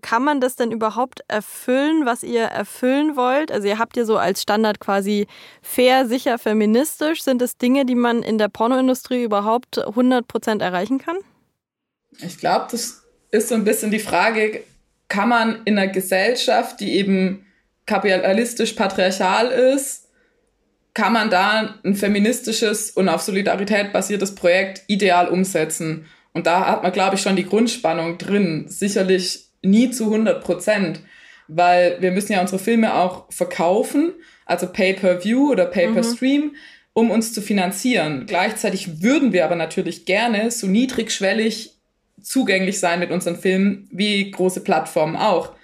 Kann 0.03 0.25
man 0.25 0.41
das 0.41 0.57
denn 0.57 0.73
überhaupt 0.73 1.23
erfüllen, 1.29 2.05
was 2.05 2.25
ihr 2.25 2.43
erfüllen 2.43 3.15
wollt? 3.15 3.53
Also 3.53 3.69
ihr 3.69 3.79
habt 3.79 3.97
ja 3.97 4.05
so 4.05 4.19
als 4.19 4.43
Standard 4.43 4.81
quasi 4.81 5.29
fair, 5.63 6.07
sicher, 6.07 6.39
feministisch. 6.39 7.23
Sind 7.23 7.41
das 7.41 7.57
Dinge, 7.57 7.87
die 7.87 7.95
man 7.95 8.25
in 8.25 8.39
der 8.39 8.49
Pornoindustrie 8.49 9.23
überhaupt 9.23 9.79
100% 9.79 10.61
erreichen 10.61 10.99
kann? 10.99 11.17
Ich 12.19 12.39
glaube, 12.39 12.67
das 12.73 13.05
ist 13.31 13.49
so 13.49 13.55
ein 13.55 13.65
bisschen 13.65 13.93
die 13.93 14.01
Frage, 14.01 14.65
kann 15.07 15.29
man 15.29 15.63
in 15.65 15.79
einer 15.79 15.93
Gesellschaft, 15.93 16.81
die 16.81 16.95
eben 16.95 17.47
kapitalistisch 17.87 18.73
patriarchal 18.73 19.47
ist, 19.49 20.09
kann 20.95 21.13
man 21.13 21.31
da 21.31 21.77
ein 21.85 21.95
feministisches 21.95 22.91
und 22.91 23.09
auf 23.09 23.23
Solidarität 23.23 23.93
basiertes 23.93 24.35
Projekt 24.35 24.83
ideal 24.89 25.29
umsetzen. 25.29 26.07
Und 26.33 26.47
da 26.47 26.67
hat 26.67 26.83
man, 26.83 26.93
glaube 26.93 27.17
ich, 27.17 27.23
schon 27.23 27.37
die 27.37 27.47
Grundspannung 27.47 28.19
drin. 28.19 28.67
Sicherlich 28.69 29.49
nie 29.63 29.91
zu 29.91 30.05
100 30.05 30.43
Prozent, 30.43 31.01
weil 31.49 32.01
wir 32.01 32.13
müssen 32.13 32.33
ja 32.33 32.41
unsere 32.41 32.59
Filme 32.59 32.95
auch 32.95 33.33
verkaufen, 33.33 34.13
also 34.47 34.67
Pay-per-View 34.67 35.51
oder 35.51 35.67
Pay-per-Stream, 35.67 36.43
mhm. 36.43 36.57
um 36.93 37.11
uns 37.11 37.33
zu 37.33 37.41
finanzieren. 37.43 38.27
Gleichzeitig 38.27 39.03
würden 39.03 39.33
wir 39.33 39.45
aber 39.45 39.57
natürlich 39.57 40.05
gerne 40.05 40.51
so 40.51 40.67
niedrigschwellig 40.67 41.75
zugänglich 42.23 42.79
sein 42.81 43.01
mit 43.01 43.11
unseren 43.11 43.37
Filmen 43.37 43.89
wie 43.91 44.31
große 44.31 44.63
Plattformen 44.63 45.17
auch. 45.17 45.55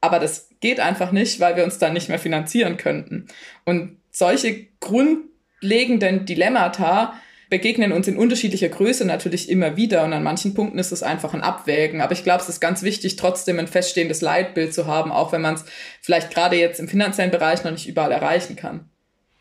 Aber 0.00 0.18
das 0.18 0.50
geht 0.60 0.80
einfach 0.80 1.12
nicht, 1.12 1.40
weil 1.40 1.56
wir 1.56 1.64
uns 1.64 1.78
dann 1.78 1.94
nicht 1.94 2.08
mehr 2.08 2.18
finanzieren 2.18 2.76
könnten. 2.76 3.26
Und 3.64 3.96
solche 4.10 4.66
grundlegenden 4.80 6.26
Dilemmata 6.26 7.14
begegnen 7.50 7.92
uns 7.92 8.08
in 8.08 8.16
unterschiedlicher 8.16 8.68
Größe 8.68 9.04
natürlich 9.04 9.48
immer 9.48 9.76
wieder 9.76 10.04
und 10.04 10.12
an 10.12 10.22
manchen 10.22 10.54
Punkten 10.54 10.78
ist 10.78 10.92
es 10.92 11.02
einfach 11.02 11.34
ein 11.34 11.42
Abwägen. 11.42 12.00
Aber 12.00 12.12
ich 12.12 12.24
glaube, 12.24 12.42
es 12.42 12.48
ist 12.48 12.60
ganz 12.60 12.82
wichtig, 12.82 13.16
trotzdem 13.16 13.58
ein 13.58 13.66
feststehendes 13.66 14.20
Leitbild 14.20 14.74
zu 14.74 14.86
haben, 14.86 15.12
auch 15.12 15.32
wenn 15.32 15.42
man 15.42 15.54
es 15.54 15.64
vielleicht 16.00 16.30
gerade 16.32 16.56
jetzt 16.56 16.80
im 16.80 16.88
finanziellen 16.88 17.30
Bereich 17.30 17.64
noch 17.64 17.72
nicht 17.72 17.88
überall 17.88 18.12
erreichen 18.12 18.56
kann. 18.56 18.88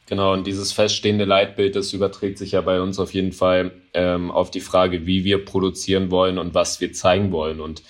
Genau, 0.07 0.33
und 0.33 0.45
dieses 0.45 0.73
feststehende 0.73 1.23
Leitbild, 1.23 1.75
das 1.75 1.93
überträgt 1.93 2.37
sich 2.37 2.51
ja 2.51 2.61
bei 2.61 2.81
uns 2.81 2.99
auf 2.99 3.13
jeden 3.13 3.31
Fall 3.31 3.71
ähm, 3.93 4.31
auf 4.31 4.51
die 4.51 4.59
Frage, 4.59 5.05
wie 5.05 5.23
wir 5.23 5.45
produzieren 5.45 6.11
wollen 6.11 6.37
und 6.37 6.53
was 6.53 6.81
wir 6.81 6.91
zeigen 6.91 7.31
wollen. 7.31 7.61
Und 7.61 7.83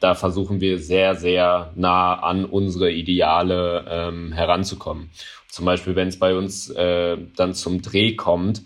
da 0.00 0.14
versuchen 0.14 0.60
wir 0.60 0.78
sehr, 0.78 1.14
sehr 1.14 1.72
nah 1.76 2.14
an 2.14 2.46
unsere 2.46 2.90
Ideale 2.90 3.84
ähm, 3.88 4.32
heranzukommen. 4.32 5.10
Zum 5.50 5.66
Beispiel, 5.66 5.94
wenn 5.94 6.08
es 6.08 6.18
bei 6.18 6.34
uns 6.34 6.70
äh, 6.70 7.18
dann 7.36 7.52
zum 7.52 7.82
Dreh 7.82 8.14
kommt, 8.14 8.62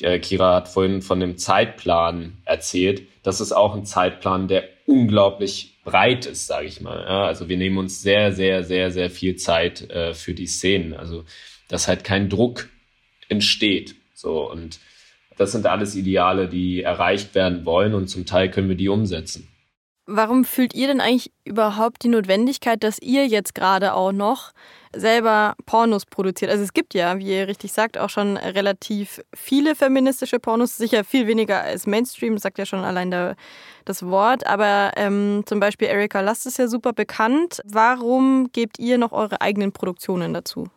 äh, 0.00 0.18
Kira 0.18 0.54
hat 0.54 0.68
vorhin 0.68 1.02
von 1.02 1.20
dem 1.20 1.38
Zeitplan 1.38 2.38
erzählt. 2.44 3.02
Das 3.22 3.40
ist 3.40 3.52
auch 3.52 3.74
ein 3.74 3.84
Zeitplan, 3.84 4.48
der 4.48 4.64
unglaublich 4.86 5.74
breit 5.84 6.26
ist, 6.26 6.46
sage 6.46 6.66
ich 6.66 6.80
mal. 6.80 7.04
Also 7.04 7.48
wir 7.48 7.56
nehmen 7.56 7.78
uns 7.78 8.02
sehr, 8.02 8.32
sehr, 8.32 8.64
sehr, 8.64 8.90
sehr 8.90 9.10
viel 9.10 9.36
Zeit 9.36 9.90
äh, 9.90 10.14
für 10.14 10.34
die 10.34 10.46
Szenen. 10.46 10.94
Also 10.94 11.24
dass 11.68 11.88
halt 11.88 12.04
kein 12.04 12.28
Druck 12.28 12.68
entsteht. 13.28 13.96
So 14.14 14.50
und 14.50 14.78
das 15.36 15.52
sind 15.52 15.66
alles 15.66 15.94
Ideale, 15.94 16.48
die 16.48 16.82
erreicht 16.82 17.34
werden 17.34 17.64
wollen 17.64 17.94
und 17.94 18.08
zum 18.08 18.24
Teil 18.24 18.50
können 18.50 18.68
wir 18.68 18.76
die 18.76 18.88
umsetzen. 18.88 19.48
Warum 20.08 20.44
fühlt 20.44 20.72
ihr 20.72 20.86
denn 20.86 21.00
eigentlich 21.00 21.32
überhaupt 21.44 22.04
die 22.04 22.08
Notwendigkeit, 22.08 22.84
dass 22.84 23.00
ihr 23.00 23.26
jetzt 23.26 23.56
gerade 23.56 23.92
auch 23.92 24.12
noch 24.12 24.52
selber 24.94 25.56
Pornos 25.66 26.06
produziert? 26.06 26.48
Also 26.48 26.62
es 26.62 26.72
gibt 26.72 26.94
ja, 26.94 27.18
wie 27.18 27.36
ihr 27.36 27.48
richtig 27.48 27.72
sagt, 27.72 27.98
auch 27.98 28.08
schon 28.08 28.36
relativ 28.36 29.20
viele 29.34 29.74
feministische 29.74 30.38
Pornos, 30.38 30.76
sicher 30.76 31.02
viel 31.02 31.26
weniger 31.26 31.60
als 31.60 31.88
Mainstream, 31.88 32.38
sagt 32.38 32.58
ja 32.58 32.66
schon 32.66 32.84
allein 32.84 33.10
der, 33.10 33.34
das 33.84 34.04
Wort. 34.04 34.46
Aber 34.46 34.92
ähm, 34.94 35.42
zum 35.44 35.58
Beispiel 35.58 35.88
Erika 35.88 36.20
Last 36.20 36.46
ist 36.46 36.58
ja 36.58 36.68
super 36.68 36.92
bekannt. 36.92 37.60
Warum 37.64 38.50
gebt 38.52 38.78
ihr 38.78 38.98
noch 38.98 39.10
eure 39.10 39.40
eigenen 39.40 39.72
Produktionen 39.72 40.32
dazu? 40.34 40.68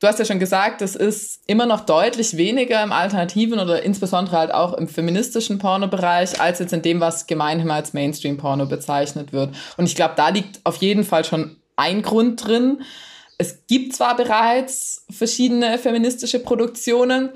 Du 0.00 0.06
hast 0.06 0.20
ja 0.20 0.24
schon 0.24 0.38
gesagt, 0.38 0.80
es 0.80 0.94
ist 0.94 1.40
immer 1.48 1.66
noch 1.66 1.80
deutlich 1.80 2.36
weniger 2.36 2.84
im 2.84 2.92
alternativen 2.92 3.58
oder 3.58 3.82
insbesondere 3.82 4.38
halt 4.38 4.54
auch 4.54 4.74
im 4.74 4.86
feministischen 4.86 5.58
Pornobereich 5.58 6.40
als 6.40 6.60
jetzt 6.60 6.72
in 6.72 6.82
dem, 6.82 7.00
was 7.00 7.26
gemeinhin 7.26 7.68
als 7.68 7.94
Mainstream-Porno 7.94 8.66
bezeichnet 8.66 9.32
wird. 9.32 9.56
Und 9.76 9.86
ich 9.86 9.96
glaube, 9.96 10.14
da 10.16 10.28
liegt 10.28 10.60
auf 10.62 10.76
jeden 10.76 11.02
Fall 11.02 11.24
schon 11.24 11.56
ein 11.74 12.02
Grund 12.02 12.46
drin. 12.46 12.82
Es 13.38 13.66
gibt 13.66 13.92
zwar 13.92 14.16
bereits 14.16 15.04
verschiedene 15.10 15.78
feministische 15.78 16.38
Produktionen, 16.38 17.30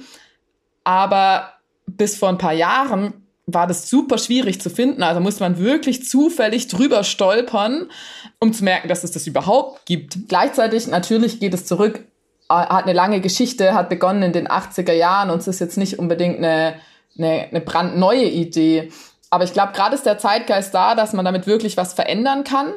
aber 0.84 1.54
bis 1.86 2.16
vor 2.16 2.28
ein 2.28 2.38
paar 2.38 2.52
Jahren 2.52 3.14
war 3.46 3.66
das 3.66 3.90
super 3.90 4.18
schwierig 4.18 4.60
zu 4.60 4.70
finden. 4.70 5.02
Also 5.02 5.20
musste 5.20 5.42
man 5.42 5.58
wirklich 5.58 6.08
zufällig 6.08 6.68
drüber 6.68 7.02
stolpern, 7.02 7.90
um 8.38 8.52
zu 8.52 8.62
merken, 8.62 8.86
dass 8.86 9.02
es 9.02 9.10
das 9.10 9.26
überhaupt 9.26 9.84
gibt. 9.84 10.28
Gleichzeitig 10.28 10.86
natürlich 10.86 11.40
geht 11.40 11.54
es 11.54 11.66
zurück 11.66 12.04
hat 12.60 12.84
eine 12.84 12.92
lange 12.92 13.20
Geschichte, 13.20 13.74
hat 13.74 13.88
begonnen 13.88 14.22
in 14.22 14.32
den 14.32 14.48
80er 14.48 14.92
Jahren 14.92 15.30
und 15.30 15.38
es 15.38 15.48
ist 15.48 15.60
jetzt 15.60 15.78
nicht 15.78 15.98
unbedingt 15.98 16.38
eine, 16.38 16.74
eine, 17.18 17.48
eine 17.50 17.60
brandneue 17.60 18.24
Idee. 18.24 18.90
Aber 19.30 19.44
ich 19.44 19.52
glaube, 19.52 19.72
gerade 19.72 19.94
ist 19.94 20.06
der 20.06 20.18
Zeitgeist 20.18 20.74
da, 20.74 20.94
dass 20.94 21.12
man 21.12 21.24
damit 21.24 21.46
wirklich 21.46 21.76
was 21.76 21.94
verändern 21.94 22.44
kann. 22.44 22.74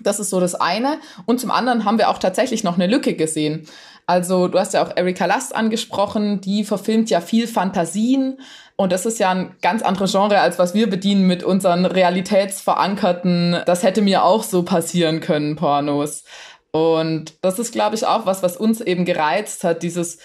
Das 0.00 0.20
ist 0.20 0.30
so 0.30 0.38
das 0.38 0.54
eine. 0.54 0.98
Und 1.26 1.40
zum 1.40 1.50
anderen 1.50 1.84
haben 1.84 1.98
wir 1.98 2.10
auch 2.10 2.18
tatsächlich 2.18 2.62
noch 2.62 2.74
eine 2.74 2.86
Lücke 2.86 3.14
gesehen. 3.14 3.66
Also 4.06 4.48
du 4.48 4.58
hast 4.58 4.74
ja 4.74 4.82
auch 4.82 4.96
Erika 4.96 5.26
Last 5.26 5.54
angesprochen, 5.54 6.40
die 6.40 6.64
verfilmt 6.64 7.10
ja 7.10 7.20
viel 7.20 7.46
Fantasien. 7.46 8.40
Und 8.76 8.92
das 8.92 9.06
ist 9.06 9.18
ja 9.18 9.30
ein 9.30 9.56
ganz 9.60 9.82
anderes 9.82 10.12
Genre, 10.12 10.40
als 10.40 10.58
was 10.58 10.72
wir 10.72 10.88
bedienen 10.88 11.26
mit 11.26 11.42
unseren 11.42 11.84
realitätsverankerten, 11.84 13.58
das 13.66 13.82
hätte 13.82 14.00
mir 14.00 14.24
auch 14.24 14.44
so 14.44 14.62
passieren 14.62 15.20
können, 15.20 15.56
Pornos. 15.56 16.24
Und 16.70 17.34
das 17.42 17.58
ist, 17.58 17.72
glaube 17.72 17.96
ich, 17.96 18.06
auch 18.06 18.26
was, 18.26 18.42
was 18.42 18.56
uns 18.56 18.80
eben 18.80 19.04
gereizt 19.04 19.64
hat, 19.64 19.82
dieses 19.82 20.18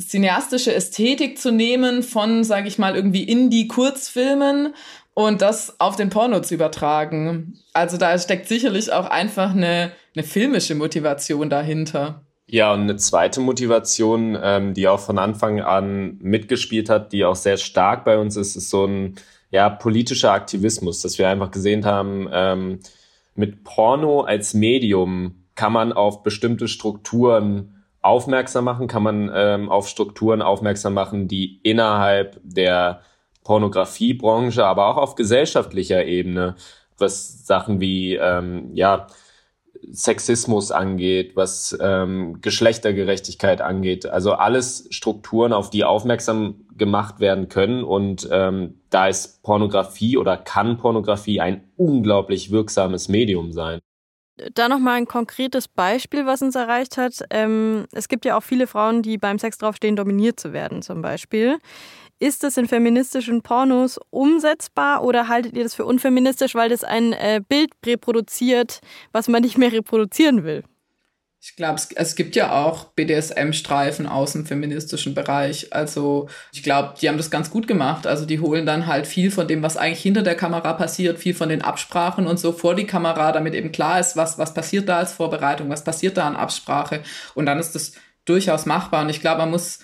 cineastische 0.00 0.72
Ästhetik 0.72 1.38
zu 1.38 1.50
nehmen 1.50 2.02
von, 2.02 2.44
sage 2.44 2.68
ich 2.68 2.78
mal, 2.78 2.94
irgendwie 2.94 3.24
Indie-Kurzfilmen 3.24 4.74
und 5.14 5.42
das 5.42 5.80
auf 5.80 5.96
den 5.96 6.10
Porno 6.10 6.40
zu 6.40 6.54
übertragen. 6.54 7.58
Also 7.72 7.96
da 7.96 8.16
steckt 8.18 8.46
sicherlich 8.46 8.92
auch 8.92 9.06
einfach 9.06 9.50
eine, 9.50 9.90
eine 10.14 10.24
filmische 10.24 10.76
Motivation 10.76 11.50
dahinter. 11.50 12.22
Ja, 12.46 12.72
und 12.72 12.82
eine 12.82 12.96
zweite 12.96 13.40
Motivation, 13.40 14.38
ähm, 14.40 14.72
die 14.72 14.88
auch 14.88 15.00
von 15.00 15.18
Anfang 15.18 15.60
an 15.60 16.16
mitgespielt 16.20 16.88
hat, 16.88 17.12
die 17.12 17.24
auch 17.24 17.36
sehr 17.36 17.58
stark 17.58 18.04
bei 18.04 18.16
uns 18.16 18.36
ist, 18.36 18.56
ist 18.56 18.70
so 18.70 18.86
ein 18.86 19.16
ja, 19.50 19.68
politischer 19.68 20.32
Aktivismus, 20.32 21.02
dass 21.02 21.18
wir 21.18 21.28
einfach 21.28 21.50
gesehen 21.50 21.84
haben, 21.84 22.28
ähm, 22.32 22.80
mit 23.34 23.64
Porno 23.64 24.22
als 24.22 24.54
Medium 24.54 25.47
kann 25.58 25.72
man 25.72 25.92
auf 25.92 26.22
bestimmte 26.22 26.68
Strukturen 26.68 27.82
aufmerksam 28.00 28.64
machen, 28.64 28.86
kann 28.86 29.02
man 29.02 29.28
ähm, 29.34 29.68
auf 29.68 29.88
Strukturen 29.88 30.40
aufmerksam 30.40 30.94
machen, 30.94 31.26
die 31.26 31.58
innerhalb 31.64 32.40
der 32.44 33.00
Pornografiebranche, 33.42 34.64
aber 34.64 34.86
auch 34.86 34.98
auf 34.98 35.16
gesellschaftlicher 35.16 36.04
Ebene, 36.04 36.54
was 36.96 37.44
Sachen 37.44 37.80
wie 37.80 38.14
ähm, 38.14 38.70
ja 38.72 39.08
Sexismus 39.90 40.70
angeht, 40.70 41.32
was 41.34 41.76
ähm, 41.80 42.40
Geschlechtergerechtigkeit 42.40 43.60
angeht, 43.60 44.06
also 44.06 44.34
alles 44.34 44.86
Strukturen, 44.90 45.52
auf 45.52 45.70
die 45.70 45.82
aufmerksam 45.82 46.66
gemacht 46.76 47.18
werden 47.18 47.48
können 47.48 47.82
und 47.82 48.28
ähm, 48.30 48.78
da 48.90 49.08
ist 49.08 49.42
Pornografie 49.42 50.18
oder 50.18 50.36
kann 50.36 50.78
Pornografie 50.78 51.40
ein 51.40 51.64
unglaublich 51.76 52.52
wirksames 52.52 53.08
Medium 53.08 53.50
sein 53.50 53.80
da 54.54 54.68
nochmal 54.68 54.96
ein 54.96 55.06
konkretes 55.06 55.68
Beispiel, 55.68 56.26
was 56.26 56.42
uns 56.42 56.54
erreicht 56.54 56.96
hat. 56.96 57.22
Ähm, 57.30 57.86
es 57.92 58.08
gibt 58.08 58.24
ja 58.24 58.36
auch 58.36 58.42
viele 58.42 58.66
Frauen, 58.66 59.02
die 59.02 59.18
beim 59.18 59.38
Sex 59.38 59.58
draufstehen, 59.58 59.96
dominiert 59.96 60.38
zu 60.40 60.52
werden, 60.52 60.82
zum 60.82 61.02
Beispiel. 61.02 61.58
Ist 62.20 62.42
das 62.42 62.56
in 62.56 62.66
feministischen 62.66 63.42
Pornos 63.42 64.00
umsetzbar 64.10 65.04
oder 65.04 65.28
haltet 65.28 65.56
ihr 65.56 65.62
das 65.62 65.74
für 65.74 65.84
unfeministisch, 65.84 66.54
weil 66.54 66.68
das 66.68 66.82
ein 66.82 67.12
äh, 67.12 67.40
Bild 67.46 67.70
reproduziert, 67.86 68.80
was 69.12 69.28
man 69.28 69.42
nicht 69.42 69.56
mehr 69.56 69.70
reproduzieren 69.70 70.42
will? 70.42 70.64
Ich 71.48 71.56
glaube, 71.56 71.76
es, 71.76 71.88
es 71.92 72.14
gibt 72.14 72.36
ja 72.36 72.52
auch 72.52 72.92
BDSM-Streifen 72.92 74.06
aus 74.06 74.34
dem 74.34 74.44
feministischen 74.44 75.14
Bereich. 75.14 75.72
Also 75.72 76.28
ich 76.52 76.62
glaube, 76.62 76.94
die 77.00 77.08
haben 77.08 77.16
das 77.16 77.30
ganz 77.30 77.48
gut 77.48 77.66
gemacht. 77.66 78.06
Also 78.06 78.26
die 78.26 78.38
holen 78.38 78.66
dann 78.66 78.86
halt 78.86 79.06
viel 79.06 79.30
von 79.30 79.48
dem, 79.48 79.62
was 79.62 79.78
eigentlich 79.78 80.02
hinter 80.02 80.20
der 80.20 80.34
Kamera 80.34 80.74
passiert, 80.74 81.18
viel 81.18 81.34
von 81.34 81.48
den 81.48 81.62
Absprachen 81.62 82.26
und 82.26 82.38
so 82.38 82.52
vor 82.52 82.74
die 82.74 82.86
Kamera, 82.86 83.32
damit 83.32 83.54
eben 83.54 83.72
klar 83.72 83.98
ist, 83.98 84.14
was, 84.14 84.36
was 84.36 84.52
passiert 84.52 84.90
da 84.90 84.98
als 84.98 85.14
Vorbereitung, 85.14 85.70
was 85.70 85.84
passiert 85.84 86.18
da 86.18 86.26
an 86.26 86.36
Absprache. 86.36 87.02
Und 87.34 87.46
dann 87.46 87.58
ist 87.58 87.74
das 87.74 87.92
durchaus 88.26 88.66
machbar. 88.66 89.02
Und 89.02 89.08
ich 89.08 89.22
glaube, 89.22 89.38
man 89.38 89.50
muss 89.50 89.78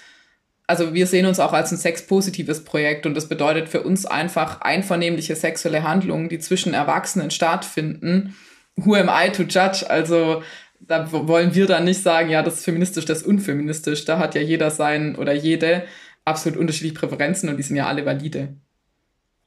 also 0.67 0.95
wir 0.95 1.07
sehen 1.07 1.27
uns 1.27 1.41
auch 1.41 1.53
als 1.53 1.73
ein 1.73 1.79
sexpositives 1.79 2.65
Projekt 2.65 3.05
und 3.05 3.15
das 3.15 3.29
bedeutet 3.29 3.69
für 3.69 3.83
uns 3.83 4.07
einfach 4.07 4.63
einvernehmliche 4.63 5.37
sexuelle 5.37 5.83
Handlungen, 5.83 6.31
die 6.31 6.39
zwischen 6.39 6.73
Erwachsenen 6.73 7.31
stattfinden. 7.31 8.35
Who 8.77 8.95
am 8.95 9.11
I 9.11 9.31
to 9.31 9.43
judge? 9.43 9.89
Also 9.89 10.43
da 10.87 11.11
wollen 11.11 11.55
wir 11.55 11.67
dann 11.67 11.85
nicht 11.85 12.03
sagen, 12.03 12.31
ja, 12.31 12.43
das 12.43 12.55
ist 12.55 12.65
feministisch, 12.65 13.05
das 13.05 13.23
ist 13.23 13.27
unfeministisch. 13.27 14.05
Da 14.05 14.19
hat 14.19 14.35
ja 14.35 14.41
jeder 14.41 14.71
sein 14.71 15.17
oder 15.17 15.33
jede 15.33 15.85
absolut 16.25 16.59
unterschiedliche 16.59 16.95
Präferenzen 16.95 17.49
und 17.49 17.57
die 17.57 17.63
sind 17.63 17.77
ja 17.77 17.87
alle 17.87 18.05
valide. 18.05 18.57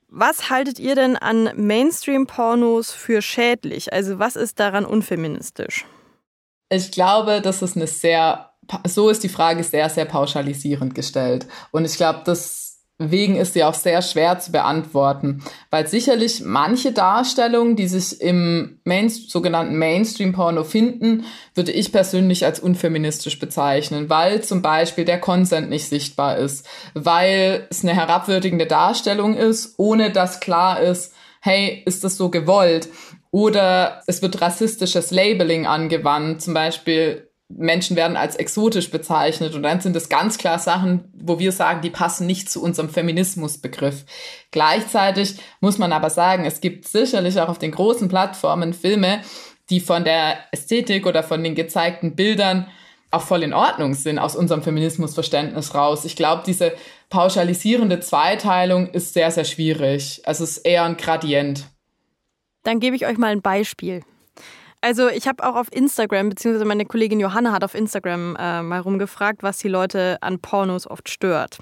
Was 0.10 0.50
haltet 0.50 0.80
ihr 0.80 0.96
denn 0.96 1.18
an 1.18 1.52
Mainstream-Pornos 1.56 2.92
für 2.94 3.22
schädlich? 3.22 3.92
Also 3.92 4.20
was 4.20 4.36
ist 4.36 4.60
daran 4.60 4.86
unfeministisch? 4.86 5.86
Ich 6.70 6.92
glaube, 6.92 7.42
das 7.42 7.62
ist 7.62 7.76
eine 7.76 7.88
sehr, 7.88 8.52
so 8.86 9.10
ist 9.10 9.24
die 9.24 9.30
Frage 9.30 9.64
sehr, 9.64 9.90
sehr 9.90 10.06
pauschalisierend 10.06 10.96
gestellt. 10.96 11.48
Und 11.72 11.86
ich 11.86 11.98
glaube, 11.98 12.22
das 12.26 12.67
Wegen 13.00 13.36
ist 13.36 13.54
sie 13.54 13.64
auch 13.64 13.76
sehr 13.76 14.02
schwer 14.02 14.40
zu 14.40 14.52
beantworten, 14.52 15.44
weil 15.70 15.86
sicherlich 15.86 16.42
manche 16.44 16.92
Darstellungen, 16.92 17.76
die 17.76 17.88
sich 17.88 18.20
im 18.20 18.80
Main 18.86 19.10
sogenannten 19.10 19.78
Mainstream-Porno 19.78 20.64
finden, 20.64 21.26
würde 21.54 21.72
ich 21.72 21.92
persönlich 21.92 22.44
als 22.44 22.60
unfeministisch 22.60 23.38
bezeichnen, 23.38 24.10
weil 24.10 24.44
zum 24.44 24.64
Beispiel 24.64 25.06
der 25.06 25.20
Consent 25.20 25.70
nicht 25.70 25.88
sichtbar 25.88 26.38
ist, 26.38 26.68
weil 26.96 27.68
es 27.70 27.84
eine 27.84 27.94
herabwürdigende 27.94 28.66
Darstellung 28.66 29.36
ist, 29.36 29.76
ohne 29.78 30.12
dass 30.12 30.40
klar 30.40 30.82
ist, 30.82 31.14
hey, 31.40 31.84
ist 31.86 32.04
das 32.04 32.18
so 32.18 32.32
gewollt? 32.32 32.90
Oder 33.30 34.02
es 34.08 34.24
wird 34.24 34.42
rassistisches 34.42 35.12
Labeling 35.12 35.68
angewandt, 35.68 36.42
zum 36.42 36.56
Beispiel 36.56 37.27
Menschen 37.50 37.96
werden 37.96 38.18
als 38.18 38.36
exotisch 38.36 38.92
bezeichnet 38.92 39.56
und 39.56 39.64
dann 39.64 39.80
sind 39.80 39.96
es 39.96 40.10
ganz 40.10 40.38
klar 40.38 40.60
Sachen, 40.60 41.12
wo 41.14 41.40
wir 41.40 41.52
sagen, 41.52 41.82
die 41.82 41.90
passen 41.90 42.28
nicht 42.28 42.50
zu 42.50 42.62
unserem 42.62 42.90
Feminismusbegriff. 42.90 44.06
Gleichzeitig 44.52 45.36
muss 45.62 45.78
man 45.78 45.94
aber 45.94 46.10
sagen, 46.10 46.46
es 46.46 46.60
gibt 46.60 46.88
sicherlich 46.88 47.40
auch 47.40 47.48
auf 47.48 47.60
den 47.60 47.72
großen 47.72 48.10
Plattformen 48.10 48.74
Filme, 48.74 49.22
die 49.70 49.80
von 49.80 50.04
der 50.04 50.40
Ästhetik 50.52 51.06
oder 51.06 51.24
von 51.24 51.44
den 51.44 51.56
gezeigten 51.56 52.16
Bildern 52.16 52.68
auch 53.12 53.22
voll 53.22 53.44
in 53.44 53.54
Ordnung 53.54 53.94
sind 53.94 54.20
aus 54.20 54.36
unserem 54.36 54.62
Feminismusverständnis 54.62 55.74
raus. 55.74 56.04
Ich 56.04 56.18
glaube, 56.18 56.44
diese 56.46 56.74
pauschalisierende 57.10 58.02
Zweiteilung 58.02 58.90
ist 58.90 59.14
sehr, 59.14 59.32
sehr 59.32 59.46
schwierig. 59.46 60.22
Also 60.26 60.44
es 60.44 60.58
ist 60.58 60.66
eher 60.66 60.84
ein 60.84 60.98
Gradient. 60.98 61.66
Dann 62.64 62.82
gebe 62.82 62.98
ich 62.98 63.06
euch 63.06 63.18
mal 63.18 63.32
ein 63.32 63.42
Beispiel. 63.42 64.04
Also 64.82 65.10
ich 65.10 65.28
habe 65.28 65.44
auch 65.44 65.56
auf 65.56 65.72
Instagram, 65.72 66.30
beziehungsweise 66.30 66.66
meine 66.66 66.86
Kollegin 66.86 67.20
Johanna 67.20 67.52
hat 67.52 67.64
auf 67.64 67.74
Instagram 67.74 68.36
äh, 68.36 68.62
mal 68.62 68.80
rumgefragt, 68.80 69.42
was 69.42 69.58
die 69.58 69.70
Leute 69.70 70.18
an 70.22 70.40
Pornos 70.40 70.88
oft 70.88 71.10
stört. 71.10 71.60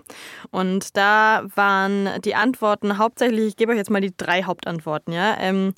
Und 0.51 0.97
da 0.97 1.43
waren 1.56 2.10
die 2.23 2.36
Antworten 2.36 2.97
hauptsächlich, 2.97 3.47
ich 3.47 3.56
gebe 3.56 3.71
euch 3.71 3.78
jetzt 3.78 3.89
mal 3.89 4.01
die 4.01 4.15
drei 4.15 4.43
Hauptantworten, 4.43 5.13
ja. 5.13 5.38
Ähm, 5.39 5.73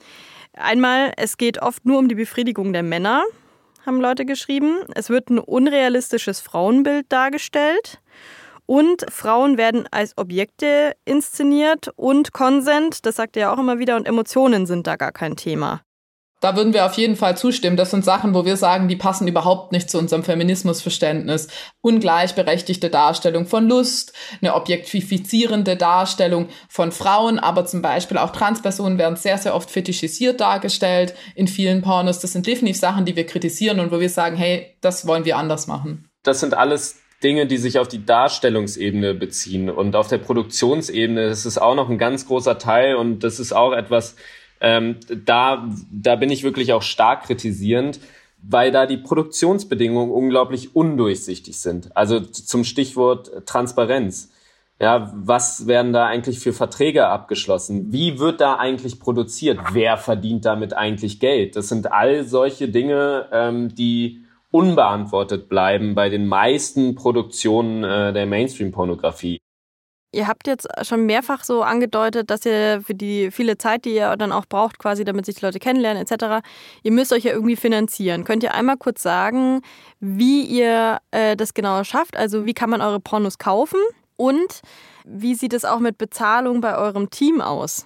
einmal, 0.54 1.14
es 1.16 1.38
geht 1.38 1.62
oft 1.62 1.86
nur 1.86 2.00
um 2.00 2.08
die 2.08 2.16
Befriedigung 2.16 2.74
der 2.74 2.84
Männer, 2.84 3.24
haben 3.86 4.02
Leute 4.02 4.26
geschrieben. 4.26 4.80
Es 4.96 5.10
wird 5.10 5.30
ein 5.30 5.40
unrealistisches 5.40 6.42
Frauenbild 6.42 7.06
dargestellt. 7.10 8.02
Und 8.66 9.06
Frauen 9.10 9.58
werden 9.58 9.88
als 9.92 10.18
Objekte 10.18 10.94
inszeniert 11.06 11.90
und 11.96 12.34
Konsent, 12.34 13.06
das 13.06 13.16
sagt 13.16 13.38
er 13.38 13.42
ja 13.44 13.54
auch 13.54 13.60
immer 13.60 13.80
wieder, 13.80 13.96
und 13.96 14.06
Emotionen 14.06 14.66
sind 14.66 14.88
da 14.88 14.98
gar 14.98 15.14
kein 15.14 15.38
Thema. 15.38 15.82
Da 16.40 16.56
würden 16.56 16.74
wir 16.74 16.86
auf 16.86 16.94
jeden 16.94 17.16
Fall 17.16 17.36
zustimmen. 17.36 17.78
Das 17.78 17.90
sind 17.90 18.06
Sachen, 18.06 18.36
wo 18.36 18.46
wir 18.46 18.58
sagen, 18.58 18.88
die 18.88 18.96
passen 18.96 19.28
überhaupt 19.28 19.72
nicht 19.72 19.90
zu 19.90 19.98
unserem 19.98 20.24
Feminismusverständnis. 20.24 21.48
Ungleichberechtigte 21.82 22.92
Darstellung 22.92 23.48
von 23.48 23.68
Lust, 23.68 24.14
eine 24.40 24.54
objektifizierende 24.54 25.76
Darstellung 25.76 26.50
von 26.70 26.92
Frauen, 26.92 27.40
aber 27.40 27.66
zum 27.66 27.82
Beispiel 27.82 28.20
auch 28.20 28.32
Transpersonen 28.32 29.00
werden 29.00 29.16
sehr, 29.16 29.40
sehr 29.40 29.56
oft 29.56 29.72
fetischisiert 29.72 30.40
dargestellt 30.40 31.16
in 31.34 31.48
vielen 31.48 31.82
Pornos. 31.82 32.20
Das 32.20 32.34
sind 32.34 32.46
definitiv 32.46 32.80
Sachen, 32.80 33.06
die 33.06 33.16
wir 33.16 33.26
kritisieren 33.26 33.80
und 33.80 33.92
wo 33.92 34.00
wir 34.00 34.10
sagen, 34.10 34.36
hey, 34.36 34.76
das 34.82 35.08
wollen 35.08 35.26
wir 35.26 35.38
anders 35.38 35.66
machen. 35.66 36.08
Das 36.22 36.40
sind 36.40 36.54
alles 36.54 37.00
Dinge, 37.24 37.48
die 37.48 37.58
sich 37.58 37.80
auf 37.80 37.88
die 37.88 38.06
Darstellungsebene 38.06 39.16
beziehen. 39.16 39.72
Und 39.72 39.96
auf 39.96 40.08
der 40.08 40.20
Produktionsebene 40.20 41.24
ist 41.24 41.46
es 41.46 41.58
auch 41.58 41.74
noch 41.74 41.90
ein 41.90 41.98
ganz 41.98 42.28
großer 42.28 42.60
Teil 42.60 42.96
und 42.96 43.24
das 43.24 43.40
ist 43.40 43.54
auch 43.54 43.74
etwas, 43.74 44.16
ähm, 44.62 44.98
da, 45.26 45.70
da 45.92 46.16
bin 46.16 46.30
ich 46.30 46.44
wirklich 46.44 46.74
auch 46.74 46.82
stark 46.82 47.24
kritisierend, 47.24 48.00
weil 48.42 48.72
da 48.72 48.86
die 48.86 48.98
Produktionsbedingungen 48.98 50.12
unglaublich 50.12 50.76
undurchsichtig 50.76 51.60
sind. 51.60 51.96
Also 51.96 52.20
zum 52.20 52.64
Stichwort 52.64 53.46
Transparenz. 53.46 54.32
Ja, 54.80 55.12
was 55.16 55.66
werden 55.66 55.92
da 55.92 56.06
eigentlich 56.06 56.40
für 56.40 56.54
Verträge 56.54 57.08
abgeschlossen? 57.08 57.92
Wie 57.92 58.20
wird 58.20 58.42
da 58.42 58.58
eigentlich 58.58 59.00
produziert? 59.00 59.60
Wer 59.72 59.98
verdient 59.98 60.46
damit 60.46 60.74
eigentlich 60.74 61.20
Geld? 61.20 61.56
Das 61.56 61.70
sind 61.70 61.92
all 61.92 62.24
solche 62.26 62.70
Dinge, 62.70 63.28
ähm, 63.32 63.74
die 63.74 64.22
unbeantwortet 64.52 65.50
bleiben 65.50 65.96
bei 65.96 66.10
den 66.10 66.28
meisten 66.28 66.94
Produktionen 66.94 67.84
äh, 67.84 68.14
der 68.14 68.28
Mainstream-Pornografie. 68.28 69.40
Ihr 70.18 70.28
habt 70.28 70.48
jetzt 70.48 70.68
schon 70.82 71.06
mehrfach 71.06 71.44
so 71.44 71.62
angedeutet, 71.62 72.32
dass 72.32 72.44
ihr 72.44 72.82
für 72.84 72.96
die 72.96 73.30
viele 73.30 73.60
Zeit, 73.60 73.86
die 73.86 73.94
ihr 73.94 74.18
dann 74.18 74.32
auch 74.32 74.48
braucht, 74.48 74.80
quasi, 74.80 75.06
damit 75.06 75.28
sich 75.28 75.36
die 75.36 75.46
Leute 75.46 75.60
kennenlernen, 75.60 76.02
etc., 76.02 76.44
ihr 76.82 76.92
müsst 76.92 77.14
euch 77.14 77.26
ja 77.26 77.34
irgendwie 77.34 77.56
finanzieren. 77.56 78.24
Könnt 78.24 78.42
ihr 78.42 78.56
einmal 78.56 78.78
kurz 78.78 79.04
sagen, 79.04 79.62
wie 80.00 80.42
ihr 80.42 80.98
äh, 81.12 81.36
das 81.36 81.54
genau 81.54 81.84
schafft? 81.84 82.18
Also, 82.18 82.48
wie 82.48 82.56
kann 82.56 82.72
man 82.72 82.82
eure 82.82 83.00
Pornos 83.00 83.38
kaufen? 83.38 83.80
Und 84.16 84.62
wie 85.06 85.36
sieht 85.36 85.54
es 85.54 85.66
auch 85.66 85.80
mit 85.80 86.00
Bezahlung 86.00 86.62
bei 86.62 86.76
eurem 86.76 87.12
Team 87.12 87.40
aus? 87.40 87.86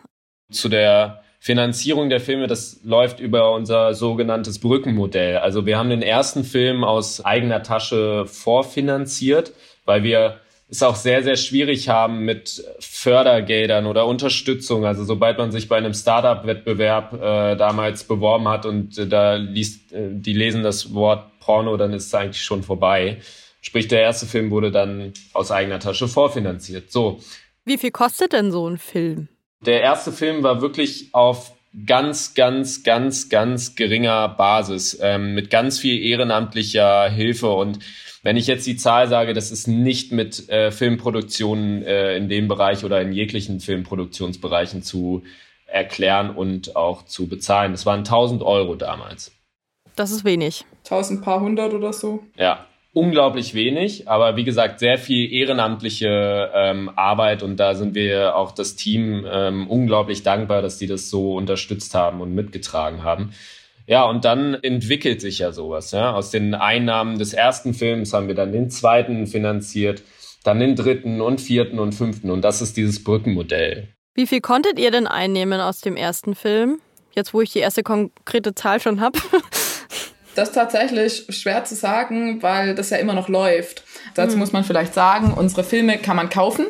Zu 0.54 0.70
der 0.70 1.24
Finanzierung 1.42 2.10
der 2.10 2.22
Filme, 2.22 2.48
das 2.48 2.80
läuft 2.86 3.20
über 3.20 3.54
unser 3.54 3.94
sogenanntes 3.94 4.60
Brückenmodell. 4.60 5.40
Also 5.40 5.66
wir 5.66 5.78
haben 5.78 5.90
den 5.90 6.02
ersten 6.02 6.46
Film 6.46 6.86
aus 6.86 7.26
eigener 7.26 7.62
Tasche 7.62 8.26
vorfinanziert, 8.26 9.52
weil 9.84 10.04
wir 10.04 10.41
es 10.72 10.82
auch 10.84 10.96
sehr, 10.96 11.22
sehr 11.22 11.36
schwierig 11.36 11.90
haben 11.90 12.24
mit 12.24 12.64
Fördergeldern 12.80 13.86
oder 13.86 14.08
Unterstützung. 14.08 14.86
Also 14.86 15.04
sobald 15.04 15.38
man 15.38 15.52
sich 15.52 15.68
bei 15.68 15.76
einem 15.76 15.94
Startup-Wettbewerb 15.94 17.14
äh, 17.14 17.56
damals 17.58 18.06
beworben 18.06 18.48
hat 18.48 18.66
und 18.66 18.98
äh, 18.98 19.06
da 19.06 19.36
liest, 19.36 19.92
äh, 19.92 20.08
die 20.10 20.32
lesen 20.32 20.64
das 20.64 20.94
Wort 20.94 21.40
Porno, 21.42 21.76
dann 21.76 21.92
ist 21.92 22.08
es 22.08 22.14
eigentlich 22.16 22.42
schon 22.42 22.64
vorbei. 22.64 23.18
Sprich, 23.60 23.90
der 23.90 24.02
erste 24.02 24.26
Film 24.26 24.50
wurde 24.50 24.72
dann 24.72 25.14
aus 25.34 25.52
eigener 25.52 25.80
Tasche 25.80 26.08
vorfinanziert. 26.08 26.90
So. 26.90 27.20
Wie 27.66 27.78
viel 27.78 27.92
kostet 27.92 28.32
denn 28.32 28.52
so 28.52 28.68
ein 28.68 28.78
Film? 28.78 29.28
Der 29.66 29.82
erste 29.82 30.14
Film 30.14 30.42
war 30.42 30.62
wirklich 30.62 31.10
auf 31.12 31.52
ganz, 31.86 32.34
ganz, 32.34 32.84
ganz, 32.84 33.28
ganz 33.28 33.76
geringer 33.76 34.30
Basis, 34.30 34.98
ähm, 35.02 35.36
mit 35.36 35.50
ganz 35.50 35.80
viel 35.80 36.02
ehrenamtlicher 36.02 37.10
Hilfe 37.10 37.50
und 37.50 37.80
wenn 38.24 38.38
ich 38.38 38.48
jetzt 38.48 38.68
die 38.68 38.78
Zahl 38.78 39.08
sage, 39.08 39.34
das 39.34 39.52
ist 39.52 39.68
nicht 39.68 40.12
mit 40.12 40.50
äh, 40.50 40.72
Filmproduktionen 40.72 41.84
äh, 41.84 42.16
in 42.16 42.30
dem 42.30 42.48
Bereich 42.48 42.84
oder 42.84 43.02
in 43.02 43.12
jeglichen 43.14 43.60
Filmproduktionsbereichen 43.60 44.84
zu 44.84 45.24
erklären 45.66 46.30
und 46.30 46.76
auch 46.76 47.06
zu 47.06 47.28
bezahlen. 47.28 47.72
Das 47.72 47.86
waren 47.86 48.00
1000 48.00 48.44
Euro 48.44 48.76
damals. 48.76 49.32
Das 49.96 50.12
ist 50.12 50.24
wenig. 50.26 50.66
1000 50.84 51.24
paar 51.24 51.42
hundert 51.42 51.74
oder 51.74 51.94
so. 51.94 52.24
Ja, 52.38 52.66
unglaublich 52.94 53.54
wenig, 53.54 54.10
aber 54.10 54.36
wie 54.36 54.44
gesagt, 54.44 54.80
sehr 54.80 54.98
viel 54.98 55.32
ehrenamtliche 55.32 56.52
ähm, 56.54 56.92
Arbeit 56.96 57.42
und 57.42 57.58
da 57.58 57.76
sind 57.76 57.96
wir 57.96 58.36
auch 58.36 58.52
das 58.52 58.76
Team 58.76 59.26
ähm, 59.30 59.68
unglaublich 59.68 60.24
dankbar, 60.24 60.62
dass 60.62 60.78
die 60.78 60.88
das 60.88 61.10
so 61.10 61.36
unterstützt 61.36 61.96
haben 61.96 62.22
und 62.22 62.36
mitgetragen 62.36 63.04
haben. 63.04 63.34
Ja, 63.92 64.06
und 64.06 64.24
dann 64.24 64.54
entwickelt 64.54 65.20
sich 65.20 65.40
ja 65.40 65.52
sowas. 65.52 65.92
Ja? 65.92 66.14
Aus 66.14 66.32
den 66.32 66.56
Einnahmen 66.56 67.20
des 67.20 67.34
ersten 67.34 67.74
Films 67.74 68.14
haben 68.14 68.30
wir 68.30 68.36
dann 68.36 68.54
den 68.54 68.70
zweiten 68.70 69.28
finanziert, 69.28 70.02
dann 70.46 70.62
den 70.62 70.78
dritten 70.78 71.20
und 71.20 71.42
vierten 71.42 71.78
und 71.78 71.92
fünften. 71.92 72.32
Und 72.32 72.42
das 72.42 72.62
ist 72.62 72.78
dieses 72.78 73.04
Brückenmodell. 73.04 73.90
Wie 74.14 74.28
viel 74.28 74.40
konntet 74.40 74.80
ihr 74.80 74.92
denn 74.92 75.08
einnehmen 75.08 75.60
aus 75.60 75.82
dem 75.82 75.98
ersten 75.98 76.36
Film? 76.36 76.80
Jetzt, 77.12 77.34
wo 77.34 77.42
ich 77.42 77.52
die 77.52 77.60
erste 77.60 77.84
konkrete 77.84 78.56
Zahl 78.56 78.80
schon 78.80 79.02
habe. 79.02 79.20
Das 80.34 80.48
ist 80.48 80.56
tatsächlich 80.56 81.26
schwer 81.28 81.66
zu 81.66 81.76
sagen, 81.76 82.42
weil 82.42 82.74
das 82.74 82.90
ja 82.90 82.96
immer 82.96 83.14
noch 83.14 83.28
läuft. 83.28 83.84
Dazu 84.16 84.32
hm. 84.32 84.40
muss 84.40 84.54
man 84.54 84.64
vielleicht 84.64 84.94
sagen, 84.94 85.34
unsere 85.34 85.66
Filme 85.66 85.98
kann 85.98 86.16
man 86.16 86.30
kaufen. 86.30 86.68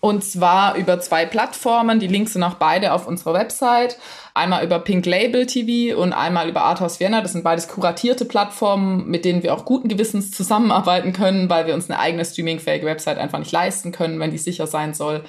Und 0.00 0.24
zwar 0.24 0.76
über 0.76 0.98
zwei 0.98 1.26
Plattformen. 1.26 2.00
Die 2.00 2.06
Links 2.06 2.32
sind 2.32 2.42
auch 2.42 2.54
beide 2.54 2.94
auf 2.94 3.06
unserer 3.06 3.34
Website. 3.34 3.98
Einmal 4.32 4.64
über 4.64 4.78
Pink 4.78 5.04
Label 5.04 5.44
TV 5.44 6.00
und 6.00 6.14
einmal 6.14 6.48
über 6.48 6.62
Arthouse 6.62 7.00
Vienna. 7.00 7.20
Das 7.20 7.32
sind 7.32 7.44
beides 7.44 7.68
kuratierte 7.68 8.24
Plattformen, 8.24 9.06
mit 9.08 9.26
denen 9.26 9.42
wir 9.42 9.52
auch 9.52 9.66
guten 9.66 9.88
Gewissens 9.88 10.30
zusammenarbeiten 10.30 11.12
können, 11.12 11.50
weil 11.50 11.66
wir 11.66 11.74
uns 11.74 11.90
eine 11.90 11.98
eigene 11.98 12.24
streamingfähige 12.24 12.86
Website 12.86 13.18
einfach 13.18 13.38
nicht 13.38 13.52
leisten 13.52 13.92
können, 13.92 14.18
wenn 14.20 14.30
die 14.30 14.38
sicher 14.38 14.66
sein 14.66 14.94
soll. 14.94 15.22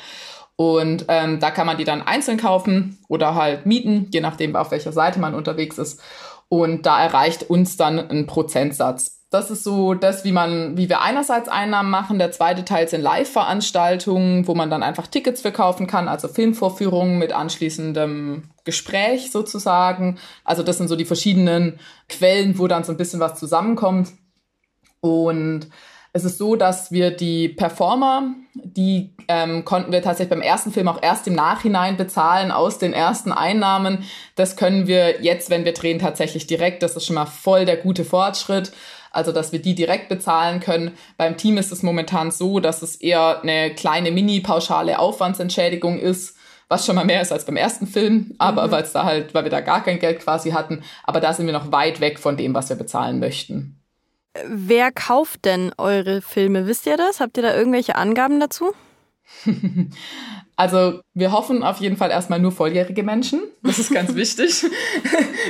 Und 0.55 1.05
ähm, 1.10 1.39
da 1.39 1.51
kann 1.51 1.67
man 1.67 1.77
die 1.77 1.86
dann 1.86 2.01
einzeln 2.01 2.38
kaufen 2.38 2.99
oder 3.10 3.36
halt 3.36 3.65
mieten, 3.65 4.07
je 4.12 4.21
nachdem, 4.21 4.55
auf 4.55 4.71
welcher 4.71 4.93
Seite 4.93 5.19
man 5.19 5.34
unterwegs 5.34 5.77
ist. 5.79 6.01
Und 6.47 6.86
da 6.86 7.01
erreicht 7.01 7.49
uns 7.49 7.77
dann 7.77 7.99
ein 7.99 8.27
Prozentsatz 8.27 9.20
das 9.31 9.49
ist 9.49 9.63
so 9.63 9.93
das, 9.93 10.25
wie 10.25 10.33
man, 10.33 10.75
wie 10.75 10.89
wir 10.89 11.01
einerseits 11.01 11.47
Einnahmen 11.47 11.89
machen. 11.89 12.19
Der 12.19 12.33
zweite 12.33 12.65
Teil 12.65 12.89
sind 12.89 13.01
Live-Veranstaltungen, 13.01 14.45
wo 14.45 14.53
man 14.55 14.69
dann 14.69 14.83
einfach 14.83 15.07
Tickets 15.07 15.39
verkaufen 15.39 15.87
kann, 15.87 16.09
also 16.09 16.27
Filmvorführungen 16.27 17.17
mit 17.17 17.31
anschließendem 17.31 18.43
Gespräch 18.65 19.31
sozusagen. 19.31 20.19
Also 20.43 20.63
das 20.63 20.77
sind 20.77 20.89
so 20.89 20.97
die 20.97 21.05
verschiedenen 21.05 21.79
Quellen, 22.09 22.59
wo 22.59 22.67
dann 22.67 22.83
so 22.83 22.91
ein 22.91 22.97
bisschen 22.97 23.21
was 23.21 23.39
zusammenkommt. 23.39 24.09
Und 24.99 25.69
es 26.11 26.25
ist 26.25 26.37
so, 26.37 26.57
dass 26.57 26.91
wir 26.91 27.11
die 27.11 27.47
Performer, 27.47 28.33
die 28.53 29.15
ähm, 29.29 29.63
konnten 29.63 29.93
wir 29.93 30.01
tatsächlich 30.01 30.31
beim 30.31 30.41
ersten 30.41 30.73
Film 30.73 30.89
auch 30.89 31.01
erst 31.01 31.25
im 31.27 31.35
Nachhinein 31.35 31.95
bezahlen 31.95 32.51
aus 32.51 32.79
den 32.79 32.91
ersten 32.91 33.31
Einnahmen. 33.31 34.03
Das 34.35 34.57
können 34.57 34.87
wir 34.87 35.21
jetzt, 35.21 35.49
wenn 35.49 35.63
wir 35.63 35.71
drehen, 35.71 35.99
tatsächlich 35.99 36.47
direkt. 36.47 36.83
Das 36.83 36.97
ist 36.97 37.05
schon 37.05 37.15
mal 37.15 37.27
voll 37.27 37.63
der 37.63 37.77
gute 37.77 38.03
Fortschritt 38.03 38.73
also 39.12 39.32
dass 39.32 39.52
wir 39.52 39.62
die 39.62 39.76
direkt 39.76 40.10
bezahlen 40.10 40.60
können. 40.60 40.91
Beim 41.17 41.38
Team 41.38 41.58
ist 41.58 41.71
es 41.71 41.84
momentan 41.84 42.32
so, 42.32 42.60
dass 42.60 42.82
es 42.82 42.95
eher 42.95 43.41
eine 43.41 43.76
kleine 43.76 44.12
mini-pauschale 44.12 44.97
Aufwandsentschädigung 44.97 46.00
ist, 46.00 46.38
was 46.69 46.86
schon 46.86 46.95
mal 46.95 47.06
mehr 47.06 47.21
ist 47.21 47.34
als 47.34 47.45
beim 47.45 47.58
ersten 47.58 47.86
Film, 47.86 48.34
aber 48.38 48.67
mhm. 48.67 48.71
weil 48.71 48.84
es 48.84 48.93
da 48.93 49.04
halt, 49.04 49.34
weil 49.34 49.43
wir 49.43 49.52
da 49.52 49.60
gar 49.60 49.84
kein 49.84 50.00
Geld 50.00 50.21
quasi 50.21 50.52
hatten, 50.52 50.84
aber 51.04 51.19
da 51.19 51.34
sind 51.34 51.45
wir 51.45 51.54
noch 51.54 51.71
weit 51.71 52.00
weg 52.00 52.17
von 52.17 52.38
dem, 52.38 52.54
was 52.54 52.69
wir 52.69 52.78
bezahlen 52.78 53.19
möchten. 53.19 53.78
Wer 54.47 54.91
kauft 54.93 55.43
denn 55.43 55.74
eure 55.78 56.21
Filme? 56.21 56.65
Wisst 56.65 56.86
ihr 56.86 56.95
das? 56.95 57.19
Habt 57.19 57.36
ihr 57.36 57.43
da 57.43 57.54
irgendwelche 57.54 57.95
Angaben 57.95 58.39
dazu? 58.39 58.71
Also 60.62 61.02
wir 61.15 61.32
hoffen 61.32 61.63
auf 61.63 61.80
jeden 61.80 61.97
Fall 61.97 62.12
erstmal 62.12 62.38
nur 62.38 62.52
volljährige 62.52 63.02
Menschen. 63.02 63.41
Das 63.63 63.80
ist 63.80 63.91
ganz 63.91 64.13
wichtig. 64.15 64.63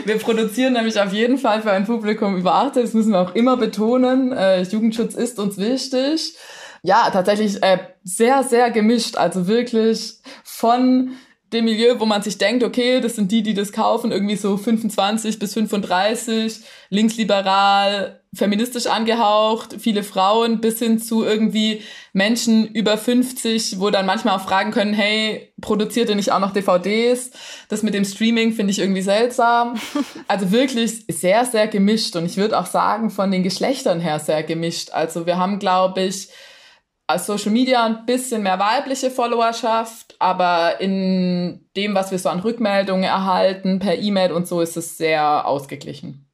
Wir 0.05 0.17
produzieren 0.19 0.71
nämlich 0.71 0.97
auf 1.01 1.11
jeden 1.11 1.37
Fall 1.37 1.61
für 1.61 1.71
ein 1.73 1.85
Publikum 1.85 2.37
über 2.37 2.55
18. 2.55 2.83
Das 2.83 2.93
müssen 2.93 3.11
wir 3.11 3.19
auch 3.19 3.35
immer 3.35 3.57
betonen. 3.57 4.31
Äh, 4.31 4.61
Jugendschutz 4.61 5.13
ist 5.13 5.37
uns 5.37 5.57
wichtig. 5.57 6.37
Ja, 6.81 7.09
tatsächlich 7.11 7.61
äh, 7.61 7.79
sehr, 8.05 8.43
sehr 8.43 8.71
gemischt. 8.71 9.17
Also 9.17 9.47
wirklich 9.47 10.13
von 10.45 11.11
dem 11.53 11.65
Milieu, 11.65 11.99
wo 11.99 12.05
man 12.05 12.21
sich 12.21 12.37
denkt, 12.37 12.63
okay, 12.63 13.01
das 13.01 13.15
sind 13.15 13.31
die, 13.31 13.43
die 13.43 13.53
das 13.53 13.71
kaufen, 13.71 14.11
irgendwie 14.11 14.37
so 14.37 14.55
25 14.55 15.37
bis 15.37 15.53
35, 15.53 16.61
linksliberal, 16.89 18.21
feministisch 18.33 18.85
angehaucht, 18.85 19.75
viele 19.79 20.03
Frauen, 20.03 20.61
bis 20.61 20.79
hin 20.79 20.99
zu 20.99 21.25
irgendwie 21.25 21.81
Menschen 22.13 22.67
über 22.67 22.97
50, 22.97 23.79
wo 23.79 23.89
dann 23.89 24.05
manchmal 24.05 24.37
auch 24.37 24.43
fragen 24.43 24.71
können, 24.71 24.93
hey, 24.93 25.53
produziert 25.59 26.09
ihr 26.09 26.15
nicht 26.15 26.31
auch 26.31 26.39
noch 26.39 26.53
DVDs? 26.53 27.31
Das 27.67 27.83
mit 27.83 27.93
dem 27.93 28.05
Streaming 28.05 28.53
finde 28.53 28.71
ich 28.71 28.79
irgendwie 28.79 29.01
seltsam. 29.01 29.75
Also 30.27 30.51
wirklich 30.51 31.05
sehr, 31.09 31.43
sehr 31.43 31.67
gemischt 31.67 32.15
und 32.15 32.25
ich 32.25 32.37
würde 32.37 32.57
auch 32.57 32.65
sagen, 32.65 33.09
von 33.09 33.31
den 33.31 33.43
Geschlechtern 33.43 33.99
her 33.99 34.17
sehr 34.19 34.43
gemischt. 34.43 34.91
Also 34.91 35.25
wir 35.25 35.37
haben, 35.37 35.59
glaube 35.59 36.03
ich, 36.03 36.29
als 37.07 37.25
Social 37.25 37.51
Media 37.51 37.85
ein 37.85 38.05
bisschen 38.05 38.43
mehr 38.43 38.57
weibliche 38.57 39.11
Followerschaft, 39.11 40.10
aber 40.21 40.79
in 40.79 41.67
dem, 41.75 41.95
was 41.95 42.11
wir 42.11 42.19
so 42.19 42.29
an 42.29 42.39
Rückmeldungen 42.39 43.03
erhalten, 43.03 43.79
per 43.79 43.97
E-Mail 43.97 44.31
und 44.31 44.47
so, 44.47 44.61
ist 44.61 44.77
es 44.77 44.97
sehr 44.97 45.47
ausgeglichen. 45.47 46.30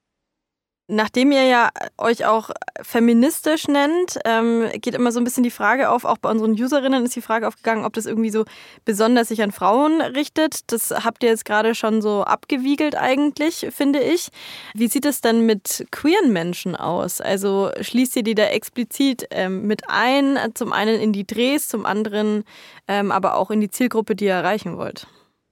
Nachdem 0.90 1.34
ihr 1.34 1.44
ja 1.44 1.70
euch 1.98 2.26
auch 2.26 2.50
feministisch 2.82 3.68
nennt, 3.68 4.20
ähm, 4.24 4.70
geht 4.80 4.96
immer 4.96 5.12
so 5.12 5.20
ein 5.20 5.26
bisschen 5.26 5.44
die 5.44 5.52
Frage 5.52 5.90
auf, 5.90 6.06
auch 6.06 6.18
bei 6.18 6.32
unseren 6.32 6.52
Userinnen 6.52 7.04
ist 7.04 7.16
die 7.16 7.22
Frage 7.22 7.46
aufgegangen, 7.46 7.84
ob 7.84 7.92
das 7.92 8.06
irgendwie 8.06 8.30
so 8.30 8.46
besonders 8.86 9.28
sich 9.28 9.42
an 9.42 9.52
Frauen 9.52 10.00
richtet. 10.00 10.72
Das 10.72 10.92
habt 10.92 11.24
ihr 11.24 11.30
jetzt 11.30 11.44
gerade 11.44 11.76
schon 11.76 12.02
so 12.02 12.24
abgewiegelt 12.24 12.96
eigentlich, 12.96 13.68
finde 13.72 14.00
ich. 14.00 14.30
Wie 14.74 14.88
sieht 14.88 15.06
es 15.06 15.20
denn 15.20 15.46
mit 15.46 15.86
queeren 15.92 16.32
Menschen 16.32 16.78
aus? 16.78 17.20
Also 17.20 17.70
schließt 17.82 18.16
ihr 18.16 18.24
die 18.24 18.36
da 18.36 18.46
explizit 18.46 19.28
ähm, 19.32 19.64
mit 19.64 19.90
ein, 19.90 20.40
zum 20.54 20.72
einen 20.72 21.02
in 21.02 21.12
die 21.12 21.28
Drehs, 21.28 21.68
zum 21.68 21.86
anderen 21.86 22.46
ähm, 22.88 23.12
aber 23.12 23.36
auch 23.36 23.52
in 23.52 23.60
die 23.60 23.70
Zielgruppe, 23.70 24.16
die 24.16 24.26
ihr 24.26 24.34
erreichen 24.34 24.78
wollt? 24.78 25.06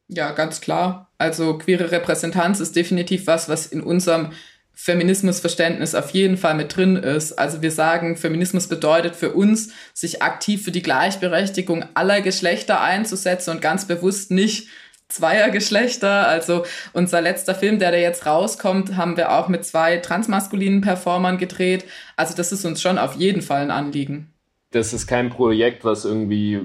Ja, 0.07 0.31
ganz 0.31 0.61
klar. 0.61 1.09
Also 1.17 1.57
queere 1.57 1.91
Repräsentanz 1.91 2.61
ist 2.61 2.75
definitiv 2.75 3.27
was, 3.27 3.49
was 3.49 3.65
in 3.65 3.81
unserem 3.81 4.31
Feminismusverständnis 4.75 5.95
auf 5.95 6.11
jeden 6.11 6.37
Fall 6.37 6.53
mit 6.53 6.75
drin 6.75 6.97
ist. 6.97 7.33
Also 7.33 7.61
wir 7.61 7.71
sagen, 7.71 8.17
Feminismus 8.17 8.67
bedeutet 8.67 9.15
für 9.15 9.31
uns, 9.31 9.73
sich 9.93 10.21
aktiv 10.21 10.63
für 10.63 10.71
die 10.71 10.81
Gleichberechtigung 10.81 11.85
aller 11.93 12.21
Geschlechter 12.21 12.81
einzusetzen 12.81 13.51
und 13.51 13.61
ganz 13.61 13.87
bewusst 13.87 14.31
nicht 14.31 14.67
zweier 15.07 15.49
Geschlechter. 15.49 16.27
Also 16.27 16.65
unser 16.93 17.21
letzter 17.21 17.55
Film, 17.55 17.79
der 17.79 17.91
da 17.91 17.97
jetzt 17.97 18.25
rauskommt, 18.25 18.97
haben 18.97 19.17
wir 19.17 19.31
auch 19.31 19.47
mit 19.47 19.65
zwei 19.65 19.97
transmaskulinen 19.97 20.81
Performern 20.81 21.37
gedreht. 21.37 21.85
Also 22.17 22.35
das 22.35 22.51
ist 22.51 22.65
uns 22.65 22.81
schon 22.81 22.97
auf 22.97 23.15
jeden 23.15 23.41
Fall 23.41 23.61
ein 23.61 23.71
Anliegen. 23.71 24.31
Das 24.71 24.91
ist 24.91 25.07
kein 25.07 25.29
Projekt, 25.29 25.85
was 25.85 26.03
irgendwie 26.03 26.55
äh, 26.55 26.59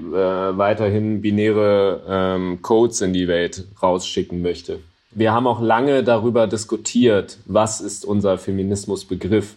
weiterhin 0.57 1.21
binäre 1.21 2.03
ähm, 2.07 2.61
Codes 2.61 2.99
in 2.99 3.13
die 3.13 3.29
Welt 3.29 3.67
rausschicken 3.81 4.41
möchte. 4.41 4.79
Wir 5.13 5.33
haben 5.33 5.47
auch 5.47 5.61
lange 5.61 6.03
darüber 6.03 6.47
diskutiert, 6.47 7.37
was 7.45 7.81
ist 7.81 8.05
unser 8.05 8.37
Feminismusbegriff. 8.37 9.55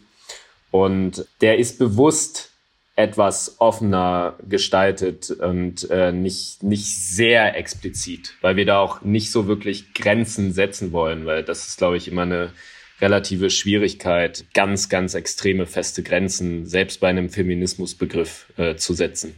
Und 0.70 1.24
der 1.40 1.58
ist 1.58 1.78
bewusst 1.78 2.50
etwas 2.96 3.56
offener 3.60 4.34
gestaltet 4.48 5.30
und 5.30 5.88
äh, 5.90 6.12
nicht, 6.12 6.62
nicht 6.62 6.86
sehr 6.86 7.56
explizit, 7.56 8.34
weil 8.40 8.56
wir 8.56 8.66
da 8.66 8.78
auch 8.78 9.02
nicht 9.02 9.30
so 9.30 9.46
wirklich 9.48 9.94
Grenzen 9.94 10.52
setzen 10.52 10.92
wollen, 10.92 11.26
weil 11.26 11.42
das 11.42 11.66
ist, 11.66 11.78
glaube 11.78 11.96
ich, 11.96 12.08
immer 12.08 12.22
eine 12.22 12.52
relative 13.00 13.50
Schwierigkeit, 13.50 14.44
ganz, 14.54 14.88
ganz 14.88 15.14
extreme 15.14 15.66
feste 15.66 16.02
Grenzen 16.02 16.66
selbst 16.66 17.00
bei 17.00 17.08
einem 17.08 17.30
Feminismusbegriff 17.30 18.52
äh, 18.56 18.76
zu 18.76 18.94
setzen. 18.94 19.34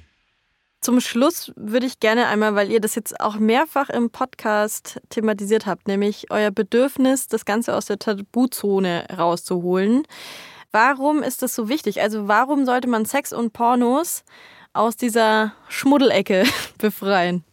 Zum 0.81 1.01
Schluss 1.01 1.53
würde 1.57 1.87
ich 1.87 2.01
gerne 2.01 2.27
einmal, 2.27 2.55
weil 2.55 2.71
ihr 2.71 2.81
das 2.81 2.95
jetzt 2.95 3.21
auch 3.21 3.37
mehrfach 3.37 3.89
im 3.89 4.11
Podcast 4.11 5.01
thematisiert 5.09 5.67
habt, 5.67 5.89
nämlich 5.89 6.31
euer 6.31 6.51
Bedürfnis, 6.51 7.29
das 7.29 7.45
Ganze 7.45 7.75
aus 7.75 7.87
der 7.87 7.99
Tabuzone 7.99 9.07
rauszuholen. 9.17 10.05
Warum 10.71 11.23
ist 11.23 11.43
das 11.43 11.55
so 11.55 11.69
wichtig? 11.69 12.03
Also 12.03 12.29
warum 12.29 12.67
sollte 12.67 12.89
man 12.89 13.05
Sex 13.05 13.33
und 13.33 13.53
Pornos 13.53 14.23
aus 14.75 14.97
dieser 14.97 15.53
Schmuddelecke 15.69 16.45
befreien? 16.79 17.45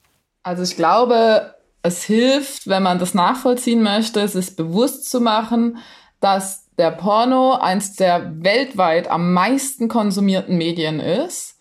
Also 0.43 0.63
ich 0.63 0.75
glaube, 0.75 1.55
es 1.81 2.03
hilft, 2.03 2.67
wenn 2.67 2.83
man 2.83 2.99
das 2.99 3.13
nachvollziehen 3.13 3.81
möchte, 3.81 4.19
es 4.19 4.35
ist 4.35 4.57
bewusst 4.57 5.09
zu 5.09 5.21
machen, 5.21 5.77
dass 6.19 6.69
der 6.77 6.91
Porno 6.91 7.53
eins 7.55 7.93
der 7.93 8.43
weltweit 8.43 9.09
am 9.09 9.33
meisten 9.33 9.87
konsumierten 9.87 10.57
Medien 10.57 10.99
ist 10.99 11.52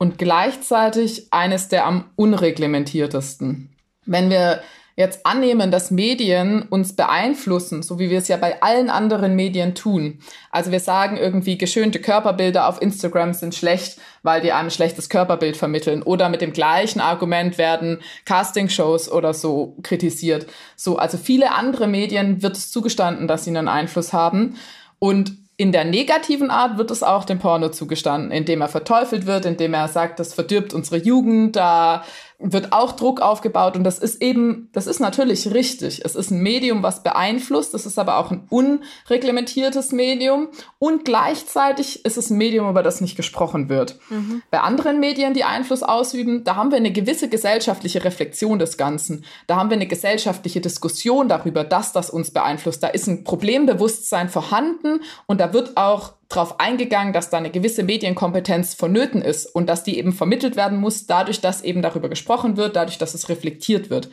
und 0.00 0.16
gleichzeitig 0.16 1.28
eines 1.30 1.68
der 1.68 1.86
am 1.86 2.06
unreglementiertesten. 2.16 3.68
Wenn 4.06 4.30
wir 4.30 4.62
jetzt 4.96 5.26
annehmen, 5.26 5.70
dass 5.70 5.90
Medien 5.90 6.62
uns 6.62 6.96
beeinflussen, 6.96 7.82
so 7.82 7.98
wie 7.98 8.08
wir 8.08 8.18
es 8.18 8.28
ja 8.28 8.38
bei 8.38 8.62
allen 8.62 8.88
anderen 8.88 9.36
Medien 9.36 9.74
tun. 9.74 10.20
Also 10.50 10.72
wir 10.72 10.80
sagen 10.80 11.18
irgendwie, 11.18 11.58
geschönte 11.58 12.00
Körperbilder 12.00 12.66
auf 12.66 12.80
Instagram 12.80 13.34
sind 13.34 13.54
schlecht, 13.54 13.98
weil 14.22 14.40
die 14.40 14.52
einem 14.52 14.70
schlechtes 14.70 15.10
Körperbild 15.10 15.58
vermitteln. 15.58 16.02
Oder 16.02 16.30
mit 16.30 16.40
dem 16.40 16.54
gleichen 16.54 17.00
Argument 17.00 17.58
werden 17.58 18.00
Castingshows 18.24 19.12
oder 19.12 19.34
so 19.34 19.76
kritisiert. 19.82 20.46
So, 20.76 20.96
also 20.96 21.18
viele 21.18 21.54
andere 21.54 21.86
Medien 21.86 22.42
wird 22.42 22.56
es 22.56 22.70
zugestanden, 22.70 23.28
dass 23.28 23.44
sie 23.44 23.50
einen 23.50 23.68
Einfluss 23.68 24.14
haben. 24.14 24.56
Und 24.98 25.39
in 25.60 25.72
der 25.72 25.84
negativen 25.84 26.50
Art 26.50 26.78
wird 26.78 26.90
es 26.90 27.02
auch 27.02 27.26
dem 27.26 27.38
Porno 27.38 27.68
zugestanden, 27.68 28.30
indem 28.30 28.62
er 28.62 28.68
verteufelt 28.68 29.26
wird, 29.26 29.44
indem 29.44 29.74
er 29.74 29.88
sagt, 29.88 30.18
das 30.18 30.32
verdirbt 30.32 30.72
unsere 30.72 30.96
Jugend, 30.96 31.54
da 31.54 32.02
wird 32.40 32.72
auch 32.72 32.92
Druck 32.92 33.20
aufgebaut 33.20 33.76
und 33.76 33.84
das 33.84 33.98
ist 33.98 34.22
eben, 34.22 34.70
das 34.72 34.86
ist 34.86 34.98
natürlich 34.98 35.52
richtig. 35.52 36.02
Es 36.04 36.14
ist 36.16 36.30
ein 36.30 36.40
Medium, 36.40 36.82
was 36.82 37.02
beeinflusst, 37.02 37.74
es 37.74 37.84
ist 37.84 37.98
aber 37.98 38.16
auch 38.16 38.30
ein 38.30 38.46
unreglementiertes 38.48 39.92
Medium 39.92 40.48
und 40.78 41.04
gleichzeitig 41.04 42.04
ist 42.04 42.16
es 42.16 42.30
ein 42.30 42.38
Medium, 42.38 42.68
über 42.68 42.82
das 42.82 43.02
nicht 43.02 43.16
gesprochen 43.16 43.68
wird. 43.68 43.98
Mhm. 44.08 44.42
Bei 44.50 44.60
anderen 44.60 45.00
Medien, 45.00 45.34
die 45.34 45.44
Einfluss 45.44 45.82
ausüben, 45.82 46.42
da 46.44 46.56
haben 46.56 46.70
wir 46.70 46.78
eine 46.78 46.92
gewisse 46.92 47.28
gesellschaftliche 47.28 48.04
Reflexion 48.04 48.58
des 48.58 48.78
Ganzen. 48.78 49.24
Da 49.46 49.56
haben 49.56 49.68
wir 49.68 49.76
eine 49.76 49.86
gesellschaftliche 49.86 50.62
Diskussion 50.62 51.28
darüber, 51.28 51.62
dass 51.62 51.92
das 51.92 52.08
uns 52.08 52.30
beeinflusst. 52.30 52.82
Da 52.82 52.88
ist 52.88 53.06
ein 53.06 53.22
Problembewusstsein 53.22 54.30
vorhanden 54.30 55.00
und 55.26 55.40
da 55.40 55.52
wird 55.52 55.76
auch 55.76 56.14
darauf 56.30 56.60
eingegangen, 56.60 57.12
dass 57.12 57.28
da 57.28 57.36
eine 57.36 57.50
gewisse 57.50 57.82
Medienkompetenz 57.82 58.74
vonnöten 58.74 59.20
ist 59.20 59.46
und 59.46 59.68
dass 59.68 59.82
die 59.82 59.98
eben 59.98 60.12
vermittelt 60.12 60.56
werden 60.56 60.78
muss, 60.78 61.06
dadurch, 61.06 61.40
dass 61.40 61.62
eben 61.62 61.82
darüber 61.82 62.08
gesprochen 62.08 62.56
wird, 62.56 62.76
dadurch, 62.76 62.98
dass 62.98 63.14
es 63.14 63.28
reflektiert 63.28 63.90
wird. 63.90 64.08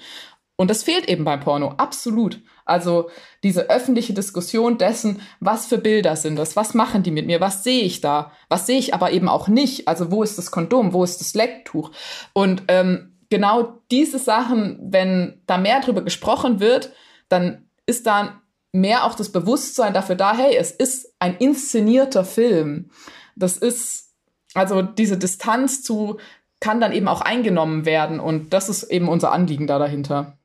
Und 0.58 0.71
das 0.71 0.84
fehlt 0.84 1.08
eben 1.08 1.23
beim 1.23 1.39
Porno, 1.39 1.75
absolut. 1.77 2.41
Also 2.65 3.12
diese 3.43 3.69
öffentliche 3.69 4.13
Diskussion 4.13 4.80
dessen, 4.80 5.21
was 5.39 5.67
für 5.67 5.77
Bilder 5.77 6.15
sind 6.15 6.36
das, 6.36 6.56
was 6.56 6.73
machen 6.73 7.03
die 7.03 7.12
mit 7.12 7.27
mir, 7.27 7.39
was 7.39 7.63
sehe 7.63 7.84
ich 7.84 8.01
da, 8.01 8.32
was 8.49 8.65
sehe 8.65 8.80
ich 8.80 8.95
aber 8.95 9.12
eben 9.12 9.30
auch 9.30 9.47
nicht. 9.47 9.88
Also 9.88 10.12
wo 10.12 10.23
ist 10.23 10.39
das 10.39 10.49
Kondom, 10.49 10.93
wo 10.93 11.03
ist 11.03 11.21
das 11.21 11.36
Lecktuch? 11.36 11.91
Und 12.34 12.63
ähm, 12.67 13.19
genau 13.30 13.77
diese 13.91 14.17
Sachen, 14.17 14.80
wenn 14.82 15.43
da 15.45 15.60
mehr 15.60 15.80
drüber 15.80 16.01
gesprochen 16.01 16.60
wird, 16.60 16.91
dann 17.30 17.69
ist 17.86 18.08
da 18.08 18.41
mehr 18.80 19.06
auch 19.06 19.16
das 19.16 19.32
Bewusstsein 19.32 19.94
dafür 19.94 20.16
da, 20.16 20.36
hey, 20.36 20.56
es 20.56 20.72
ist 20.72 21.13
ein 21.20 21.38
inszenierter 21.38 22.24
Film. 22.24 22.90
Das 23.36 23.58
ist, 23.58 24.13
also 24.54 24.82
diese 24.82 25.18
Distanz 25.18 25.84
zu, 25.84 26.18
kann 26.60 26.82
dann 26.82 26.92
eben 26.92 27.08
auch 27.08 27.22
eingenommen 27.22 27.86
werden 27.86 28.20
und 28.20 28.54
das 28.54 28.70
ist 28.70 28.84
eben 28.84 29.10
unser 29.10 29.32
Anliegen 29.32 29.68
da 29.68 29.78
dahinter. 29.78 30.37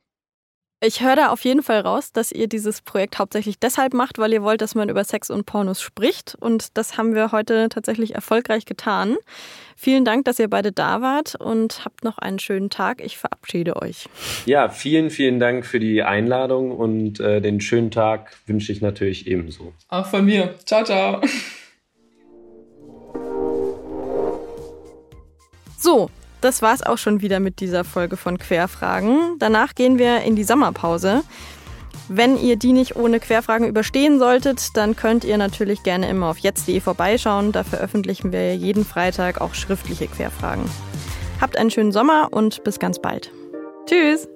Ich 0.84 1.00
höre 1.00 1.14
da 1.14 1.28
auf 1.28 1.44
jeden 1.44 1.62
Fall 1.62 1.78
raus, 1.78 2.10
dass 2.10 2.32
ihr 2.32 2.48
dieses 2.48 2.80
Projekt 2.80 3.20
hauptsächlich 3.20 3.60
deshalb 3.60 3.94
macht, 3.94 4.18
weil 4.18 4.32
ihr 4.32 4.42
wollt, 4.42 4.60
dass 4.62 4.74
man 4.74 4.88
über 4.88 5.04
Sex 5.04 5.30
und 5.30 5.46
Pornos 5.46 5.80
spricht. 5.80 6.34
Und 6.40 6.76
das 6.76 6.98
haben 6.98 7.14
wir 7.14 7.30
heute 7.30 7.68
tatsächlich 7.68 8.16
erfolgreich 8.16 8.64
getan. 8.64 9.14
Vielen 9.76 10.04
Dank, 10.04 10.24
dass 10.24 10.40
ihr 10.40 10.50
beide 10.50 10.72
da 10.72 11.00
wart 11.00 11.36
und 11.36 11.84
habt 11.84 12.02
noch 12.02 12.18
einen 12.18 12.40
schönen 12.40 12.68
Tag. 12.68 13.00
Ich 13.00 13.16
verabschiede 13.16 13.76
euch. 13.80 14.08
Ja, 14.44 14.70
vielen, 14.70 15.10
vielen 15.10 15.38
Dank 15.38 15.64
für 15.66 15.78
die 15.78 16.02
Einladung 16.02 16.72
und 16.72 17.20
äh, 17.20 17.40
den 17.40 17.60
schönen 17.60 17.92
Tag 17.92 18.36
wünsche 18.46 18.72
ich 18.72 18.80
natürlich 18.80 19.28
ebenso. 19.28 19.74
Auch 19.88 20.06
von 20.06 20.24
mir. 20.24 20.56
Ciao, 20.64 20.82
ciao. 20.82 21.20
So, 25.78 26.10
das 26.44 26.62
war's 26.62 26.82
auch 26.82 26.98
schon 26.98 27.20
wieder 27.22 27.40
mit 27.40 27.60
dieser 27.60 27.84
Folge 27.84 28.16
von 28.16 28.38
Querfragen. 28.38 29.36
Danach 29.38 29.74
gehen 29.74 29.98
wir 29.98 30.22
in 30.22 30.36
die 30.36 30.44
Sommerpause. 30.44 31.22
Wenn 32.08 32.36
ihr 32.36 32.56
die 32.56 32.72
nicht 32.72 32.96
ohne 32.96 33.20
Querfragen 33.20 33.66
überstehen 33.68 34.18
solltet, 34.18 34.76
dann 34.76 34.96
könnt 34.96 35.24
ihr 35.24 35.38
natürlich 35.38 35.82
gerne 35.82 36.08
immer 36.08 36.26
auf 36.26 36.38
jetzt.de 36.38 36.80
vorbeischauen. 36.80 37.52
Da 37.52 37.64
veröffentlichen 37.64 38.32
wir 38.32 38.54
jeden 38.56 38.84
Freitag 38.84 39.40
auch 39.40 39.54
schriftliche 39.54 40.08
Querfragen. 40.08 40.64
Habt 41.40 41.56
einen 41.56 41.70
schönen 41.70 41.92
Sommer 41.92 42.28
und 42.30 42.64
bis 42.64 42.78
ganz 42.78 43.00
bald. 43.00 43.30
Tschüss! 43.86 44.28